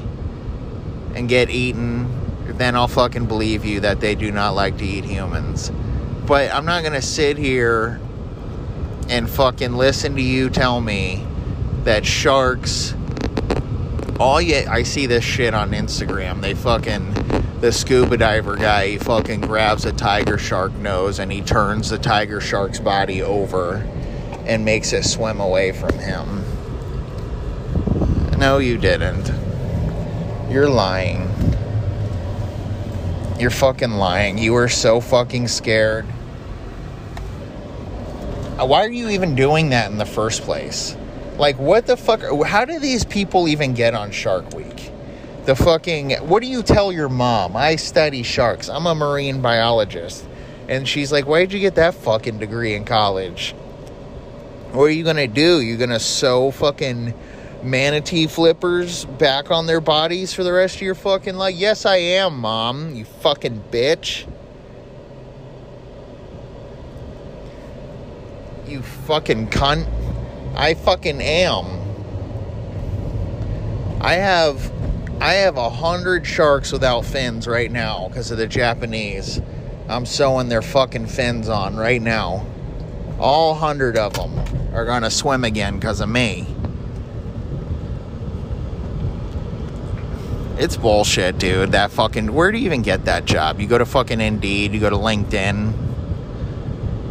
and 1.14 1.28
get 1.28 1.50
eaten, 1.50 2.08
then 2.56 2.76
I'll 2.76 2.88
fucking 2.88 3.26
believe 3.26 3.64
you 3.64 3.80
that 3.80 4.00
they 4.00 4.14
do 4.14 4.30
not 4.30 4.54
like 4.54 4.78
to 4.78 4.84
eat 4.84 5.04
humans. 5.04 5.70
But 6.26 6.52
I'm 6.52 6.64
not 6.64 6.82
gonna 6.82 7.02
sit 7.02 7.36
here 7.36 8.00
and 9.08 9.28
fucking 9.28 9.72
listen 9.72 10.16
to 10.16 10.22
you 10.22 10.50
tell 10.50 10.80
me 10.80 11.24
that 11.84 12.04
sharks 12.04 12.94
all 14.18 14.40
yet 14.40 14.66
I 14.68 14.82
see 14.82 15.06
this 15.06 15.24
shit 15.24 15.52
on 15.52 15.72
Instagram. 15.72 16.40
They 16.40 16.54
fucking 16.54 17.12
the 17.60 17.70
scuba 17.70 18.16
diver 18.16 18.56
guy 18.56 18.88
he 18.88 18.98
fucking 18.98 19.42
grabs 19.42 19.84
a 19.84 19.92
tiger 19.92 20.38
shark 20.38 20.72
nose 20.74 21.18
and 21.18 21.30
he 21.30 21.42
turns 21.42 21.90
the 21.90 21.98
tiger 21.98 22.40
shark's 22.40 22.80
body 22.80 23.22
over 23.22 23.76
and 24.46 24.64
makes 24.64 24.92
it 24.92 25.04
swim 25.04 25.40
away 25.40 25.72
from 25.72 25.98
him. 25.98 26.44
No, 28.38 28.58
you 28.58 28.78
didn't. 28.78 29.30
You're 30.50 30.68
lying. 30.68 31.28
You're 33.38 33.50
fucking 33.50 33.92
lying. 33.92 34.38
You 34.38 34.52
were 34.52 34.68
so 34.68 35.00
fucking 35.00 35.48
scared. 35.48 36.06
Uh, 38.58 38.66
why 38.66 38.84
are 38.84 38.90
you 38.90 39.10
even 39.10 39.34
doing 39.34 39.70
that 39.70 39.90
in 39.90 39.98
the 39.98 40.06
first 40.06 40.42
place? 40.42 40.96
Like, 41.36 41.58
what 41.58 41.86
the 41.86 41.96
fuck? 41.96 42.22
How 42.46 42.64
do 42.64 42.78
these 42.78 43.04
people 43.04 43.48
even 43.48 43.74
get 43.74 43.94
on 43.94 44.10
Shark 44.10 44.54
Week? 44.54 44.90
The 45.44 45.54
fucking. 45.54 46.12
What 46.26 46.42
do 46.42 46.48
you 46.48 46.62
tell 46.62 46.90
your 46.90 47.10
mom? 47.10 47.54
I 47.54 47.76
study 47.76 48.22
sharks. 48.22 48.70
I'm 48.70 48.86
a 48.86 48.94
marine 48.94 49.42
biologist. 49.42 50.26
And 50.68 50.88
she's 50.88 51.12
like, 51.12 51.26
why'd 51.26 51.52
you 51.52 51.60
get 51.60 51.74
that 51.74 51.94
fucking 51.94 52.38
degree 52.38 52.74
in 52.74 52.86
college? 52.86 53.52
What 54.72 54.84
are 54.84 54.90
you 54.90 55.04
gonna 55.04 55.28
do? 55.28 55.60
You're 55.60 55.76
gonna 55.76 56.00
sew 56.00 56.50
fucking 56.50 57.14
manatee 57.62 58.26
flippers 58.26 59.04
back 59.04 59.50
on 59.50 59.66
their 59.66 59.80
bodies 59.80 60.32
for 60.32 60.44
the 60.44 60.52
rest 60.52 60.76
of 60.76 60.82
your 60.82 60.94
fucking 60.94 61.36
life? 61.36 61.54
Yes, 61.54 61.84
I 61.84 61.96
am, 61.96 62.38
mom. 62.38 62.94
You 62.94 63.04
fucking 63.04 63.64
bitch. 63.70 64.26
You 68.66 68.82
fucking 68.82 69.48
cunt. 69.48 69.86
I 70.56 70.74
fucking 70.74 71.20
am. 71.20 71.66
I 74.00 74.14
have 74.14 74.72
I 75.20 75.34
have 75.34 75.56
a 75.56 75.70
hundred 75.70 76.26
sharks 76.26 76.72
without 76.72 77.04
fins 77.04 77.46
right 77.46 77.70
now 77.70 78.08
because 78.08 78.30
of 78.30 78.38
the 78.38 78.46
Japanese. 78.46 79.40
I'm 79.88 80.04
sewing 80.04 80.48
their 80.48 80.62
fucking 80.62 81.06
fins 81.06 81.48
on 81.48 81.76
right 81.76 82.02
now. 82.02 82.44
All 83.18 83.54
hundred 83.54 83.96
of 83.96 84.14
them 84.14 84.74
are 84.74 84.84
gonna 84.84 85.10
swim 85.10 85.44
again 85.44 85.78
because 85.78 86.00
of 86.00 86.08
me. 86.08 86.46
It's 90.58 90.76
bullshit, 90.76 91.38
dude. 91.38 91.72
That 91.72 91.90
fucking. 91.90 92.32
Where 92.32 92.50
do 92.50 92.58
you 92.58 92.64
even 92.64 92.82
get 92.82 93.04
that 93.04 93.26
job? 93.26 93.60
You 93.60 93.66
go 93.66 93.78
to 93.78 93.86
fucking 93.86 94.20
Indeed, 94.20 94.72
you 94.72 94.80
go 94.80 94.90
to 94.90 94.96
LinkedIn, 94.96 95.85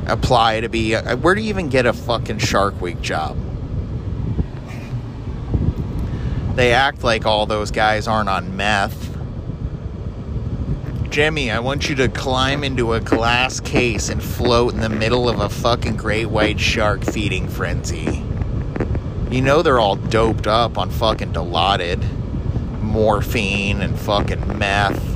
apply 0.08 0.62
to 0.62 0.70
be. 0.70 0.96
Uh, 0.96 1.16
where 1.18 1.36
do 1.36 1.42
you 1.42 1.50
even 1.50 1.70
get 1.70 1.86
a 1.86 1.94
fucking 1.94 2.40
Shark 2.40 2.80
Week 2.82 3.02
job? 3.02 3.38
They 6.56 6.74
act 6.74 7.04
like 7.04 7.26
all 7.26 7.46
those 7.46 7.72
guys 7.72 8.08
aren't 8.08 8.30
on 8.30 8.56
meth. 8.56 9.16
Jimmy, 11.10 11.52
I 11.52 11.60
want 11.60 11.90
you 11.90 11.96
to 11.96 12.08
climb 12.10 12.64
into 12.64 12.94
a 12.94 13.00
glass 13.00 13.60
case 13.60 14.10
and 14.10 14.22
float 14.22 14.74
in 14.74 14.82
the 14.82 14.90
middle 14.90 15.30
of 15.30 15.40
a 15.40 15.50
fucking 15.50 15.96
great 15.96 16.26
white 16.26 16.60
shark 16.60 17.04
feeding 17.04 17.48
frenzy. 17.48 18.24
You 19.32 19.42
know 19.42 19.62
they're 19.62 19.80
all 19.80 19.96
doped 19.96 20.48
up 20.48 20.78
on 20.78 20.90
fucking 20.90 21.34
Dilaudid 21.34 22.04
morphine 22.82 23.82
and 23.82 24.00
fucking 24.00 24.58
meth. 24.58 25.15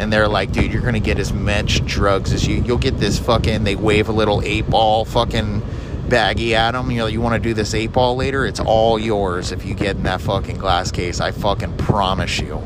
And 0.00 0.12
they're 0.12 0.28
like, 0.28 0.50
dude, 0.50 0.72
you're 0.72 0.82
gonna 0.82 0.98
get 0.98 1.18
as 1.18 1.32
much 1.32 1.84
drugs 1.84 2.32
as 2.32 2.46
you. 2.46 2.62
You'll 2.62 2.78
get 2.78 2.98
this 2.98 3.18
fucking. 3.18 3.64
They 3.64 3.76
wave 3.76 4.08
a 4.08 4.12
little 4.12 4.42
eight 4.42 4.68
ball 4.68 5.04
fucking 5.04 5.62
baggy 6.10 6.54
at 6.54 6.72
them. 6.72 6.90
You 6.90 6.98
know, 6.98 7.06
you 7.06 7.22
want 7.22 7.40
to 7.40 7.48
do 7.48 7.54
this 7.54 7.72
eight 7.72 7.92
ball 7.92 8.16
later, 8.16 8.44
it's 8.44 8.60
all 8.60 8.98
yours 8.98 9.52
if 9.52 9.64
you 9.64 9.72
get 9.74 9.96
in 9.96 10.02
that 10.02 10.20
fucking 10.20 10.58
glass 10.58 10.90
case. 10.90 11.20
I 11.20 11.30
fucking 11.30 11.78
promise 11.78 12.38
you. 12.38 12.60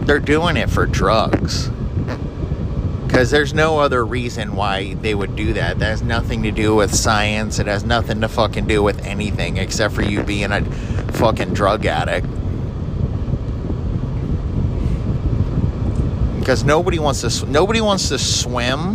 They're 0.00 0.18
doing 0.20 0.56
it 0.56 0.68
for 0.68 0.86
drugs. 0.86 1.70
Because 3.06 3.30
there's 3.30 3.54
no 3.54 3.78
other 3.78 4.04
reason 4.04 4.56
why 4.56 4.94
they 4.94 5.14
would 5.14 5.36
do 5.36 5.54
that. 5.54 5.78
That 5.78 5.86
has 5.86 6.02
nothing 6.02 6.42
to 6.42 6.50
do 6.50 6.74
with 6.74 6.94
science. 6.94 7.58
It 7.58 7.66
has 7.66 7.82
nothing 7.82 8.20
to 8.20 8.28
fucking 8.28 8.66
do 8.66 8.82
with 8.82 9.06
anything 9.06 9.56
except 9.56 9.94
for 9.94 10.02
you 10.02 10.22
being 10.22 10.52
a 10.52 10.62
fucking 11.12 11.54
drug 11.54 11.86
addict. 11.86 12.26
Because 16.46 16.62
nobody 16.62 17.00
wants 17.00 17.22
to 17.22 17.46
nobody 17.46 17.80
wants 17.80 18.08
to 18.10 18.20
swim. 18.20 18.94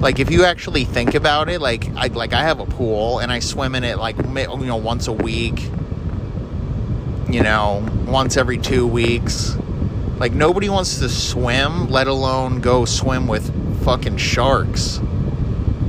Like 0.00 0.20
if 0.20 0.30
you 0.30 0.44
actually 0.44 0.84
think 0.84 1.16
about 1.16 1.48
it, 1.48 1.60
like 1.60 1.88
I 1.96 2.06
like 2.06 2.32
I 2.32 2.44
have 2.44 2.60
a 2.60 2.64
pool 2.64 3.18
and 3.18 3.32
I 3.32 3.40
swim 3.40 3.74
in 3.74 3.82
it 3.82 3.98
like 3.98 4.16
you 4.16 4.66
know 4.66 4.76
once 4.76 5.08
a 5.08 5.12
week. 5.12 5.68
You 7.28 7.42
know, 7.42 7.84
once 8.06 8.36
every 8.36 8.56
2 8.56 8.86
weeks 8.86 9.56
like 10.18 10.32
nobody 10.32 10.68
wants 10.68 11.00
to 11.00 11.08
swim, 11.08 11.88
let 11.88 12.06
alone 12.06 12.60
go 12.60 12.84
swim 12.84 13.26
with 13.26 13.84
fucking 13.84 14.18
sharks. 14.18 15.00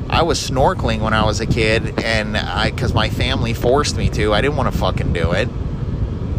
I 0.10 0.23
was 0.23 0.39
snorkeling 0.50 1.02
when 1.02 1.13
I 1.13 1.26
was 1.26 1.41
a 1.41 1.45
kid, 1.45 2.04
and 2.04 2.36
I, 2.36 2.71
because 2.71 2.93
my 2.93 3.10
family 3.10 3.54
forced 3.54 3.97
me 3.97 4.10
to, 4.10 4.34
I 4.34 4.41
didn't 4.41 4.58
want 4.58 4.71
to 4.71 4.78
fucking 4.78 5.13
do 5.13 5.34
it. 5.34 5.47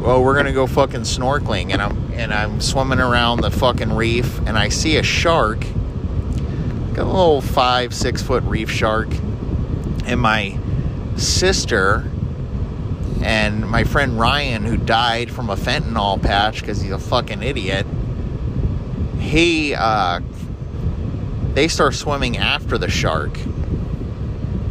Well, 0.01 0.23
we're 0.23 0.37
gonna 0.37 0.53
go 0.53 0.67
fucking 0.67 1.03
snorkeling, 1.03 1.73
and 1.73 1.83
I'm 1.83 2.13
and 2.13 2.33
I'm 2.33 2.61
swimming 2.61 3.01
around 3.01 3.41
the 3.41 3.51
fucking 3.51 3.93
reef, 3.93 4.39
and 4.47 4.57
I 4.57 4.69
see 4.69 4.97
a 4.97 5.03
shark, 5.03 5.65
a 6.97 7.05
little 7.05 7.41
five, 7.41 7.93
six 7.93 8.23
foot 8.23 8.43
reef 8.45 8.71
shark, 8.71 9.09
and 10.07 10.21
my 10.21 10.59
sister 11.17 12.11
and 13.23 13.69
my 13.69 13.85
friend 13.85 14.19
Ryan, 14.19 14.65
who 14.65 14.77
died 14.77 15.31
from 15.31 15.51
a 15.51 15.57
fentanyl 15.57 16.23
patch 16.23 16.61
because 16.61 16.81
he's 16.81 16.93
a 16.93 16.99
fucking 16.99 17.43
idiot, 17.43 17.87
he, 19.19 19.75
uh, 19.75 20.21
they 21.55 21.69
start 21.69 21.95
swimming 21.95 22.37
after 22.37 22.79
the 22.79 22.89
shark. 22.89 23.39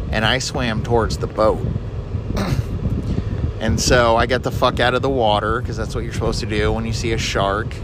And 0.10 0.26
I 0.26 0.40
swam 0.40 0.84
towards 0.84 1.18
the 1.18 1.28
boat. 1.28 1.66
And 3.60 3.80
so 3.80 4.16
I 4.16 4.26
got 4.26 4.44
the 4.44 4.52
fuck 4.52 4.80
out 4.80 4.94
of 4.94 5.02
the 5.02 5.10
water 5.10 5.62
because 5.62 5.78
that's 5.78 5.96
what 5.96 6.04
you're 6.04 6.14
supposed 6.14 6.40
to 6.42 6.46
do 6.46 6.72
when 6.72 6.86
you 6.86 6.94
see 6.94 7.12
a 7.14 7.18
shark. 7.18 7.76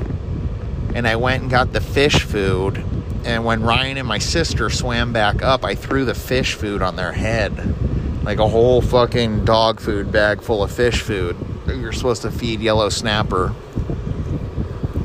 And 0.96 1.08
I 1.08 1.16
went 1.16 1.42
and 1.42 1.52
got 1.52 1.74
the 1.74 1.82
fish 1.82 2.24
food. 2.24 2.84
And 3.26 3.46
when 3.46 3.64
Ryan 3.64 3.98
and 3.98 4.08
my 4.08 4.20
sister 4.20 4.70
swam 4.70 5.14
back 5.14 5.42
up, 5.42 5.64
I 5.64 5.76
threw 5.76 6.06
the 6.06 6.14
fish 6.14 6.54
food 6.54 6.82
on 6.82 6.96
their 6.96 7.14
head 7.14 7.76
like 8.24 8.40
a 8.40 8.48
whole 8.48 8.82
fucking 8.82 9.44
dog 9.44 9.82
food 9.82 10.12
bag 10.12 10.42
full 10.42 10.64
of 10.64 10.72
fish 10.72 11.02
food 11.02 11.36
you're 11.68 11.92
supposed 11.92 12.24
to 12.24 12.32
feed 12.32 12.60
yellow 12.60 12.90
snapper. 12.90 13.54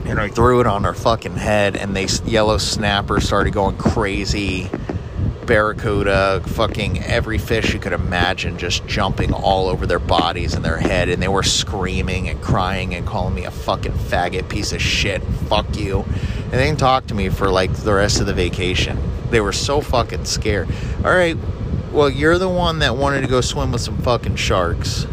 And 0.06 0.18
I 0.18 0.28
threw 0.28 0.60
it 0.60 0.66
on 0.66 0.84
her 0.84 0.94
fucking 0.94 1.36
head, 1.36 1.76
and 1.76 1.94
they 1.94 2.06
yellow 2.24 2.58
snapper 2.58 3.20
started 3.20 3.52
going 3.52 3.76
crazy. 3.76 4.70
Barracuda, 5.48 6.42
fucking 6.44 7.02
every 7.04 7.38
fish 7.38 7.72
you 7.72 7.80
could 7.80 7.94
imagine, 7.94 8.58
just 8.58 8.86
jumping 8.86 9.32
all 9.32 9.68
over 9.68 9.86
their 9.86 9.98
bodies 9.98 10.52
and 10.52 10.62
their 10.62 10.76
head, 10.76 11.08
and 11.08 11.22
they 11.22 11.28
were 11.28 11.42
screaming 11.42 12.28
and 12.28 12.38
crying 12.42 12.94
and 12.94 13.06
calling 13.06 13.34
me 13.34 13.46
a 13.46 13.50
fucking 13.50 13.92
faggot 13.92 14.50
piece 14.50 14.72
of 14.74 14.82
shit. 14.82 15.22
Fuck 15.48 15.74
you. 15.74 16.02
And 16.02 16.52
they 16.52 16.66
didn't 16.66 16.78
talk 16.78 17.06
to 17.06 17.14
me 17.14 17.30
for 17.30 17.50
like 17.50 17.72
the 17.72 17.94
rest 17.94 18.20
of 18.20 18.26
the 18.26 18.34
vacation. 18.34 18.98
They 19.30 19.40
were 19.40 19.54
so 19.54 19.80
fucking 19.80 20.26
scared. 20.26 20.68
All 20.98 21.14
right, 21.14 21.38
well, 21.92 22.10
you're 22.10 22.36
the 22.36 22.48
one 22.50 22.80
that 22.80 22.94
wanted 22.94 23.22
to 23.22 23.26
go 23.26 23.40
swim 23.40 23.72
with 23.72 23.80
some 23.80 23.96
fucking 23.96 24.36
sharks. 24.36 25.06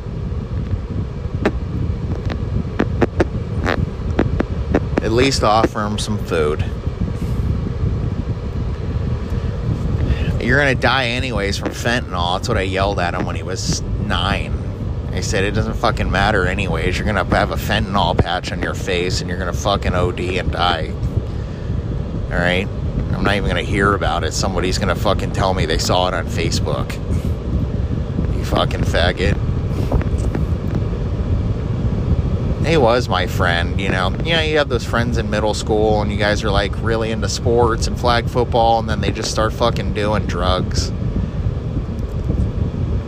At 5.01 5.13
least 5.13 5.43
offer 5.43 5.79
them 5.79 5.97
some 5.97 6.17
food. 6.17 6.65
You're 10.45 10.59
gonna 10.59 10.75
die 10.75 11.07
anyways 11.07 11.57
from 11.57 11.69
fentanyl. 11.69 12.37
That's 12.37 12.47
what 12.47 12.57
I 12.57 12.61
yelled 12.61 12.99
at 12.99 13.15
him 13.15 13.25
when 13.25 13.35
he 13.35 13.41
was 13.41 13.81
nine. 13.81 14.53
I 15.11 15.21
said 15.21 15.43
it 15.43 15.51
doesn't 15.51 15.73
fucking 15.73 16.11
matter 16.11 16.45
anyways. 16.45 16.99
You're 16.99 17.07
gonna 17.07 17.25
have 17.35 17.49
a 17.49 17.55
fentanyl 17.55 18.15
patch 18.15 18.51
on 18.51 18.61
your 18.61 18.75
face 18.75 19.21
and 19.21 19.29
you're 19.29 19.39
gonna 19.39 19.53
fucking 19.53 19.95
OD 19.95 20.37
and 20.37 20.51
die. 20.51 20.93
Alright? 22.31 22.67
I'm 23.13 23.23
not 23.23 23.35
even 23.35 23.55
to 23.55 23.63
hear 23.63 23.95
about 23.95 24.23
it. 24.23 24.33
Somebody's 24.33 24.77
to 24.77 25.01
fucking 25.01 25.31
tell 25.31 25.55
me 25.55 25.65
they 25.65 25.79
saw 25.79 26.09
it 26.09 26.13
on 26.13 26.27
Facebook. 26.27 26.93
You 28.37 28.45
fucking 28.45 28.81
faggot. 28.81 29.44
He 32.65 32.77
was 32.77 33.07
my 33.07 33.27
friend, 33.27 33.79
you 33.79 33.89
know. 33.89 34.09
You 34.23 34.33
know, 34.33 34.41
you 34.41 34.57
have 34.57 34.69
those 34.69 34.83
friends 34.83 35.17
in 35.17 35.29
middle 35.29 35.53
school 35.53 36.01
and 36.01 36.11
you 36.11 36.17
guys 36.17 36.43
are 36.43 36.49
like 36.49 36.71
really 36.81 37.11
into 37.11 37.29
sports 37.29 37.85
and 37.85 37.99
flag 37.99 38.27
football 38.27 38.79
and 38.79 38.89
then 38.89 39.01
they 39.01 39.11
just 39.11 39.29
start 39.29 39.53
fucking 39.53 39.93
doing 39.93 40.25
drugs. 40.25 40.91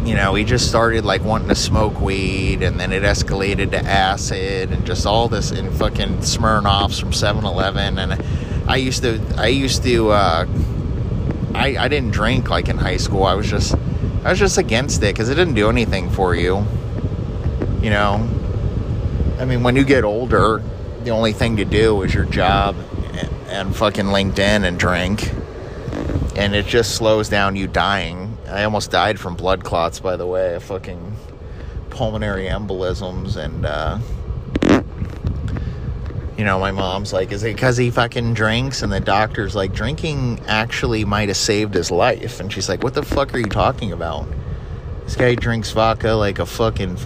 You 0.05 0.15
know, 0.15 0.35
he 0.35 0.43
just 0.43 0.69
started 0.69 1.05
like 1.05 1.23
wanting 1.23 1.49
to 1.49 1.55
smoke 1.55 1.99
weed 1.99 2.61
and 2.61 2.79
then 2.79 2.93
it 2.93 3.01
escalated 3.01 3.71
to 3.71 3.83
acid 3.83 4.71
and 4.71 4.85
just 4.85 5.05
all 5.07 5.27
this 5.27 5.49
and 5.49 5.73
fucking 5.73 6.19
Smirnoffs 6.19 6.99
from 6.99 7.11
7 7.11 7.43
Eleven 7.43 7.97
and 7.97 8.23
I 8.67 8.75
used 8.75 9.01
to 9.03 9.19
I 9.37 9.47
used 9.47 9.83
to 9.83 10.11
uh, 10.11 10.45
I 11.55 11.77
I 11.77 11.87
didn't 11.87 12.11
drink 12.11 12.49
like 12.49 12.67
in 12.67 12.77
high 12.77 12.97
school. 12.97 13.23
I 13.23 13.33
was 13.33 13.49
just 13.49 13.73
I 14.23 14.29
was 14.29 14.39
just 14.39 14.57
against 14.57 15.01
it 15.03 15.15
because 15.15 15.29
it 15.29 15.35
didn't 15.35 15.55
do 15.55 15.69
anything 15.69 16.09
for 16.09 16.35
you. 16.35 16.65
You 17.81 17.89
know, 17.89 18.27
I 19.39 19.45
mean, 19.45 19.61
when 19.63 19.75
you 19.75 19.83
get 19.83 20.03
older, 20.03 20.63
the 21.03 21.11
only 21.11 21.31
thing 21.31 21.57
to 21.57 21.65
do 21.65 22.01
is 22.01 22.13
your 22.13 22.25
job 22.25 22.75
and, 23.47 23.75
fucking 23.75 24.05
LinkedIn 24.05 24.65
and 24.65 24.79
drink, 24.79 25.31
and 26.35 26.55
it 26.55 26.65
just 26.65 26.95
slows 26.95 27.29
down 27.29 27.55
you 27.55 27.67
dying. 27.67 28.37
I 28.47 28.63
almost 28.63 28.91
died 28.91 29.19
from 29.19 29.35
blood 29.35 29.63
clots, 29.63 29.99
by 29.99 30.15
the 30.15 30.25
way, 30.25 30.57
fucking 30.59 31.15
pulmonary 31.89 32.45
embolisms 32.45 33.37
and. 33.37 33.65
Uh, 33.65 33.99
you 36.37 36.45
know, 36.45 36.59
my 36.59 36.69
mom's 36.69 37.13
like, 37.13 37.31
is 37.31 37.43
it 37.43 37.55
because 37.55 37.77
he 37.77 37.89
fucking 37.89 38.35
drinks? 38.35 38.83
And 38.83 38.91
the 38.91 38.99
doctor's 38.99 39.55
like, 39.55 39.73
drinking 39.73 40.39
actually 40.45 41.03
might 41.03 41.29
have 41.29 41.37
saved 41.37 41.73
his 41.73 41.89
life. 41.89 42.39
And 42.39 42.53
she's 42.53 42.69
like, 42.69 42.83
what 42.83 42.93
the 42.93 43.01
fuck 43.01 43.33
are 43.33 43.39
you 43.39 43.45
talking 43.45 43.91
about? 43.91 44.27
This 45.03 45.15
guy 45.15 45.33
drinks 45.33 45.71
vodka 45.71 46.11
like 46.11 46.37
a 46.37 46.45
fucking 46.45 46.97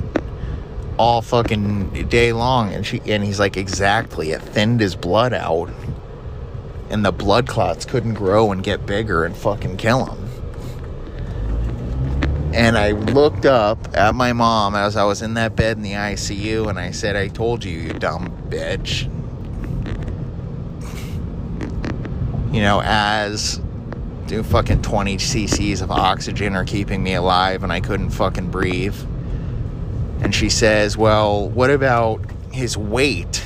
all 0.98 1.22
fucking 1.22 2.08
day 2.10 2.34
long. 2.34 2.74
And 2.74 2.86
she 2.86 3.02
and 3.06 3.24
he's 3.24 3.40
like, 3.40 3.58
exactly. 3.58 4.32
It 4.32 4.42
thinned 4.42 4.80
his 4.80 4.96
blood 4.96 5.34
out. 5.34 5.70
And 6.90 7.06
the 7.06 7.12
blood 7.12 7.48
clots 7.48 7.86
couldn't 7.86 8.16
grow 8.16 8.52
and 8.52 8.64
get 8.64 8.86
bigger 8.86 9.24
and 9.24 9.36
fucking 9.36 9.78
kill 9.78 10.06
him. 10.06 10.28
And 12.54 12.78
I 12.78 12.92
looked 12.92 13.46
up 13.46 13.80
at 13.96 14.14
my 14.14 14.34
mom 14.34 14.76
as 14.76 14.98
I 14.98 15.06
was 15.06 15.22
in 15.22 15.36
that 15.36 15.56
bed 15.56 15.78
in 15.78 15.84
the 15.84 15.94
ICU 15.94 16.70
and 16.70 16.78
I 16.78 16.92
said, 16.92 17.16
I 17.16 17.30
told 17.30 17.64
you, 17.64 17.80
you 17.80 17.94
dumb 17.94 18.30
bitch. 18.50 19.10
you 22.52 22.62
know, 22.62 22.82
as 22.84 23.62
do 24.28 24.44
fucking 24.44 24.82
20 24.82 25.18
cc's 25.18 25.82
of 25.82 25.92
oxygen 25.92 26.56
are 26.56 26.66
keeping 26.66 27.02
me 27.02 27.14
alive 27.14 27.64
and 27.64 27.72
I 27.72 27.80
couldn't 27.80 28.12
fucking 28.12 28.52
breathe. 28.52 28.96
And 30.22 30.34
she 30.34 30.50
says, 30.50 30.98
Well, 30.98 31.50
what 31.50 31.70
about 31.70 32.22
his 32.52 32.78
weight? 32.78 33.44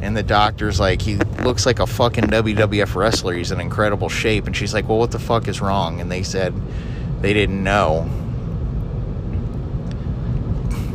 And 0.00 0.16
the 0.16 0.22
doctor's 0.22 0.78
like, 0.78 1.02
He 1.02 1.16
looks 1.16 1.66
like 1.66 1.78
a 1.78 1.86
fucking 1.86 2.24
WWF 2.24 2.94
wrestler. 2.94 3.34
He's 3.34 3.50
in 3.50 3.60
incredible 3.60 4.08
shape. 4.08 4.46
And 4.46 4.56
she's 4.56 4.72
like, 4.72 4.88
Well, 4.88 4.98
what 4.98 5.10
the 5.10 5.18
fuck 5.18 5.48
is 5.48 5.60
wrong? 5.60 6.00
And 6.00 6.10
they 6.10 6.22
said 6.22 6.54
they 7.20 7.32
didn't 7.32 7.62
know. 7.62 8.08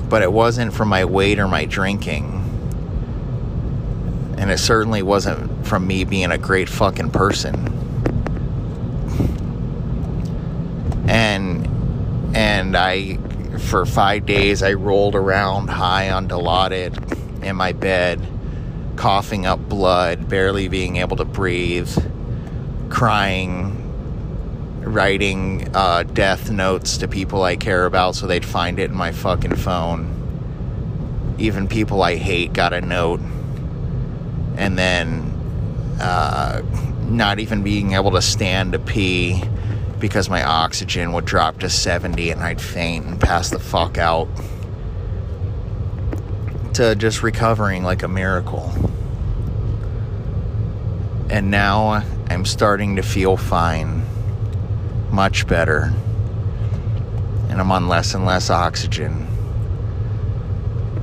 But 0.10 0.22
it 0.22 0.32
wasn't 0.32 0.74
from 0.74 0.90
my 0.90 1.06
weight 1.06 1.40
or 1.40 1.48
my 1.48 1.66
drinking 1.66 2.40
and 4.40 4.50
it 4.50 4.58
certainly 4.58 5.02
wasn't 5.02 5.68
from 5.68 5.86
me 5.86 6.06
being 6.06 6.32
a 6.32 6.38
great 6.38 6.70
fucking 6.70 7.12
person. 7.12 7.56
And 11.10 11.68
and 12.34 12.78
I 12.78 13.20
for 13.70 13.86
5 13.86 14.26
days 14.26 14.64
I 14.64 14.74
rolled 14.74 15.14
around 15.14 15.70
high 15.70 16.10
on 16.10 16.28
Dilaudid 16.28 17.44
in 17.44 17.56
my 17.56 17.72
bed, 17.72 18.20
coughing 18.96 19.46
up 19.46 19.60
blood, 19.70 20.28
barely 20.28 20.68
being 20.68 20.96
able 20.96 21.18
to 21.18 21.26
breathe, 21.26 21.96
crying, 22.90 23.76
writing 24.82 25.70
uh, 25.76 26.02
death 26.02 26.50
notes 26.50 26.98
to 26.98 27.08
people 27.08 27.44
I 27.44 27.58
care 27.58 27.86
about 27.86 28.16
so 28.16 28.26
they'd 28.26 28.44
find 28.44 28.80
it 28.80 28.90
in 28.90 28.98
my 28.98 29.12
fucking 29.12 29.56
phone. 29.56 30.16
Even 31.38 31.68
people 31.68 32.02
I 32.02 32.16
hate 32.16 32.54
got 32.54 32.74
a 32.74 32.82
note 32.82 33.22
and 34.58 34.80
then 34.80 35.22
uh, 36.02 36.64
not 37.04 37.40
even 37.40 37.62
being 37.62 37.94
able 37.94 38.12
to 38.12 38.22
stand 38.22 38.72
to 38.72 38.80
pee 38.80 39.44
because 40.00 40.30
my 40.30 40.44
oxygen 40.44 41.12
would 41.14 41.26
drop 41.26 41.60
to 41.60 41.70
70 41.70 42.32
and 42.32 42.42
I'd 42.42 42.62
faint 42.62 43.06
and 43.06 43.20
pass 43.20 43.50
the 43.50 43.60
fuck 43.60 43.98
out 43.98 44.28
to 46.74 46.96
just 46.96 47.22
recovering 47.22 47.84
like 47.84 48.04
a 48.04 48.08
miracle. 48.08 48.72
And 51.30 51.52
now 51.52 52.04
I'm 52.30 52.46
starting 52.46 52.96
to 52.96 53.04
feel 53.04 53.38
fine, 53.38 54.04
much 55.12 55.46
better. 55.48 55.94
And 57.50 57.60
I'm 57.60 57.72
on 57.72 57.88
less 57.88 58.14
and 58.14 58.26
less 58.26 58.50
oxygen. 58.50 59.28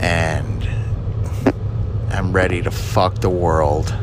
And 0.00 0.68
I'm 2.10 2.32
ready 2.32 2.62
to 2.62 2.70
fuck 2.70 3.16
the 3.16 3.30
world 3.30 3.94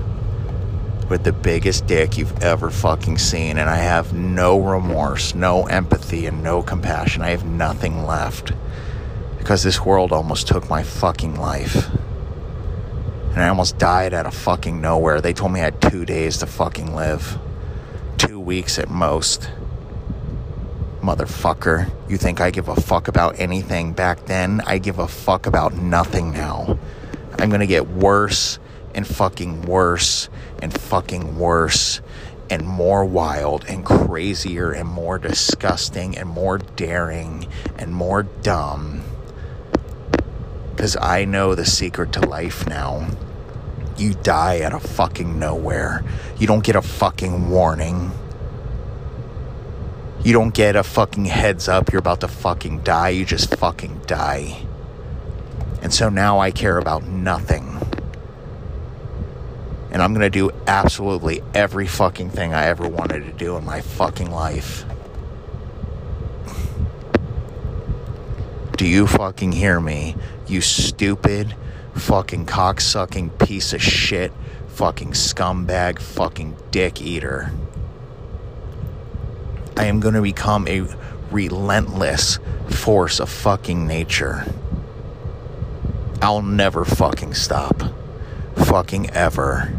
with 1.10 1.24
the 1.24 1.34
biggest 1.34 1.88
dick 1.88 2.18
you've 2.18 2.42
ever 2.42 2.70
fucking 2.70 3.18
seen. 3.18 3.58
And 3.58 3.70
I 3.70 3.78
have 3.78 4.14
no 4.14 4.60
remorse, 4.60 5.36
no 5.36 5.68
empathy, 5.68 6.26
and 6.26 6.44
no 6.44 6.64
compassion. 6.64 7.22
I 7.22 7.30
have 7.30 7.46
nothing 7.46 8.06
left. 8.06 8.52
Because 9.38 9.64
this 9.64 9.84
world 9.84 10.12
almost 10.12 10.48
took 10.48 10.70
my 10.70 10.84
fucking 10.84 11.36
life 11.36 11.90
and 13.34 13.42
I 13.42 13.48
almost 13.50 13.80
died 13.80 14.14
out 14.14 14.28
of 14.28 14.36
fucking 14.36 14.80
nowhere. 14.80 15.20
They 15.20 15.34
told 15.34 15.54
me 15.54 15.62
I 15.62 15.66
had 15.66 15.82
two 15.82 16.06
days 16.06 16.38
to 16.38 16.46
fucking 16.46 16.94
live, 16.94 17.40
two 18.18 18.40
weeks 18.40 18.78
at 18.78 18.92
most. 18.92 19.50
Motherfucker, 21.02 21.92
you 22.08 22.18
think 22.18 22.40
I 22.40 22.52
give 22.52 22.68
a 22.68 22.76
fuck 22.76 23.08
about 23.08 23.40
anything 23.40 23.94
back 23.94 24.26
then? 24.26 24.62
I 24.68 24.78
give 24.78 25.00
a 25.00 25.08
fuck 25.08 25.48
about 25.48 25.74
nothing 25.74 26.32
now. 26.32 26.78
I'm 27.40 27.50
gonna 27.50 27.66
get 27.66 27.90
worse 27.90 28.60
and 28.94 29.08
fucking 29.08 29.64
worse 29.64 30.30
and 30.62 30.74
fucking 30.74 31.38
worse 31.38 32.02
and 32.50 32.68
more 32.68 33.06
wild 33.06 33.66
and 33.68 33.86
crazier 33.86 34.72
and 34.72 34.88
more 34.88 35.18
disgusting 35.18 36.18
and 36.18 36.30
more 36.30 36.58
daring 36.58 37.48
and 37.78 37.94
more 37.94 38.24
dumb 38.24 39.04
because 40.76 40.98
I 41.00 41.24
know 41.24 41.56
the 41.56 41.66
secret 41.66 42.12
to 42.14 42.20
life 42.20 42.68
now. 42.68 43.08
You 43.96 44.16
die 44.16 44.62
out 44.64 44.74
of 44.74 44.84
fucking 44.84 45.38
nowhere. 45.40 46.04
You 46.38 46.48
don't 46.48 46.64
get 46.64 46.76
a 46.76 46.82
fucking 46.82 47.50
warning. 47.50 48.12
You 50.24 50.34
don't 50.34 50.54
get 50.54 50.76
a 50.76 50.84
fucking 50.84 51.26
heads 51.26 51.70
up 51.70 51.92
you're 51.92 52.00
about 52.00 52.22
to 52.22 52.28
fucking 52.28 52.82
die. 52.82 53.10
You 53.10 53.24
just 53.24 53.56
fucking 53.56 54.02
die. 54.08 54.66
And 55.82 55.94
so 55.94 56.10
now 56.10 56.40
I 56.40 56.52
care 56.52 56.78
about 56.78 57.04
nothing. 57.04 57.73
And 59.94 60.02
I'm 60.02 60.14
going 60.14 60.22
to 60.22 60.30
do 60.30 60.50
absolutely 60.66 61.44
every 61.54 61.86
fucking 61.86 62.32
thing 62.32 62.54
I 62.54 62.66
ever 62.66 62.88
wanted 62.88 63.26
to 63.26 63.32
do 63.32 63.56
in 63.58 63.64
my 63.64 63.82
fucking 63.82 64.32
life. 64.32 64.86
Do 68.76 68.88
you 68.88 69.06
fucking 69.06 69.52
hear 69.52 69.80
me? 69.80 70.16
You 70.48 70.62
stupid, 70.62 71.56
fucking 71.94 72.48
cocksucking 72.48 73.38
piece 73.46 73.72
of 73.72 73.84
shit, 73.84 74.34
fucking 74.70 75.12
scumbag, 75.12 76.00
fucking 76.00 76.58
dick 76.72 77.00
eater. 77.00 77.52
I 79.78 79.86
am 79.86 80.00
going 80.00 80.16
to 80.16 80.22
become 80.24 80.68
a 80.68 80.88
relentless 81.30 82.40
force 82.70 83.20
of 83.20 83.30
fucking 83.30 83.86
nature. 83.86 84.46
I'll 86.22 86.42
never 86.42 86.84
fucking 86.84 87.36
stop. 87.36 87.84
Fucking 88.56 89.12
ever. 89.12 89.72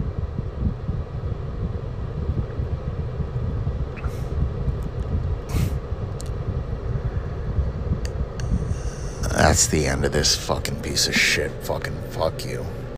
That's 9.44 9.66
the 9.66 9.86
end 9.86 10.06
of 10.06 10.12
this 10.12 10.34
fucking 10.34 10.80
piece 10.80 11.06
of 11.06 11.14
shit. 11.14 11.52
Fucking 11.64 12.00
fuck 12.12 12.46
you. 12.46 12.64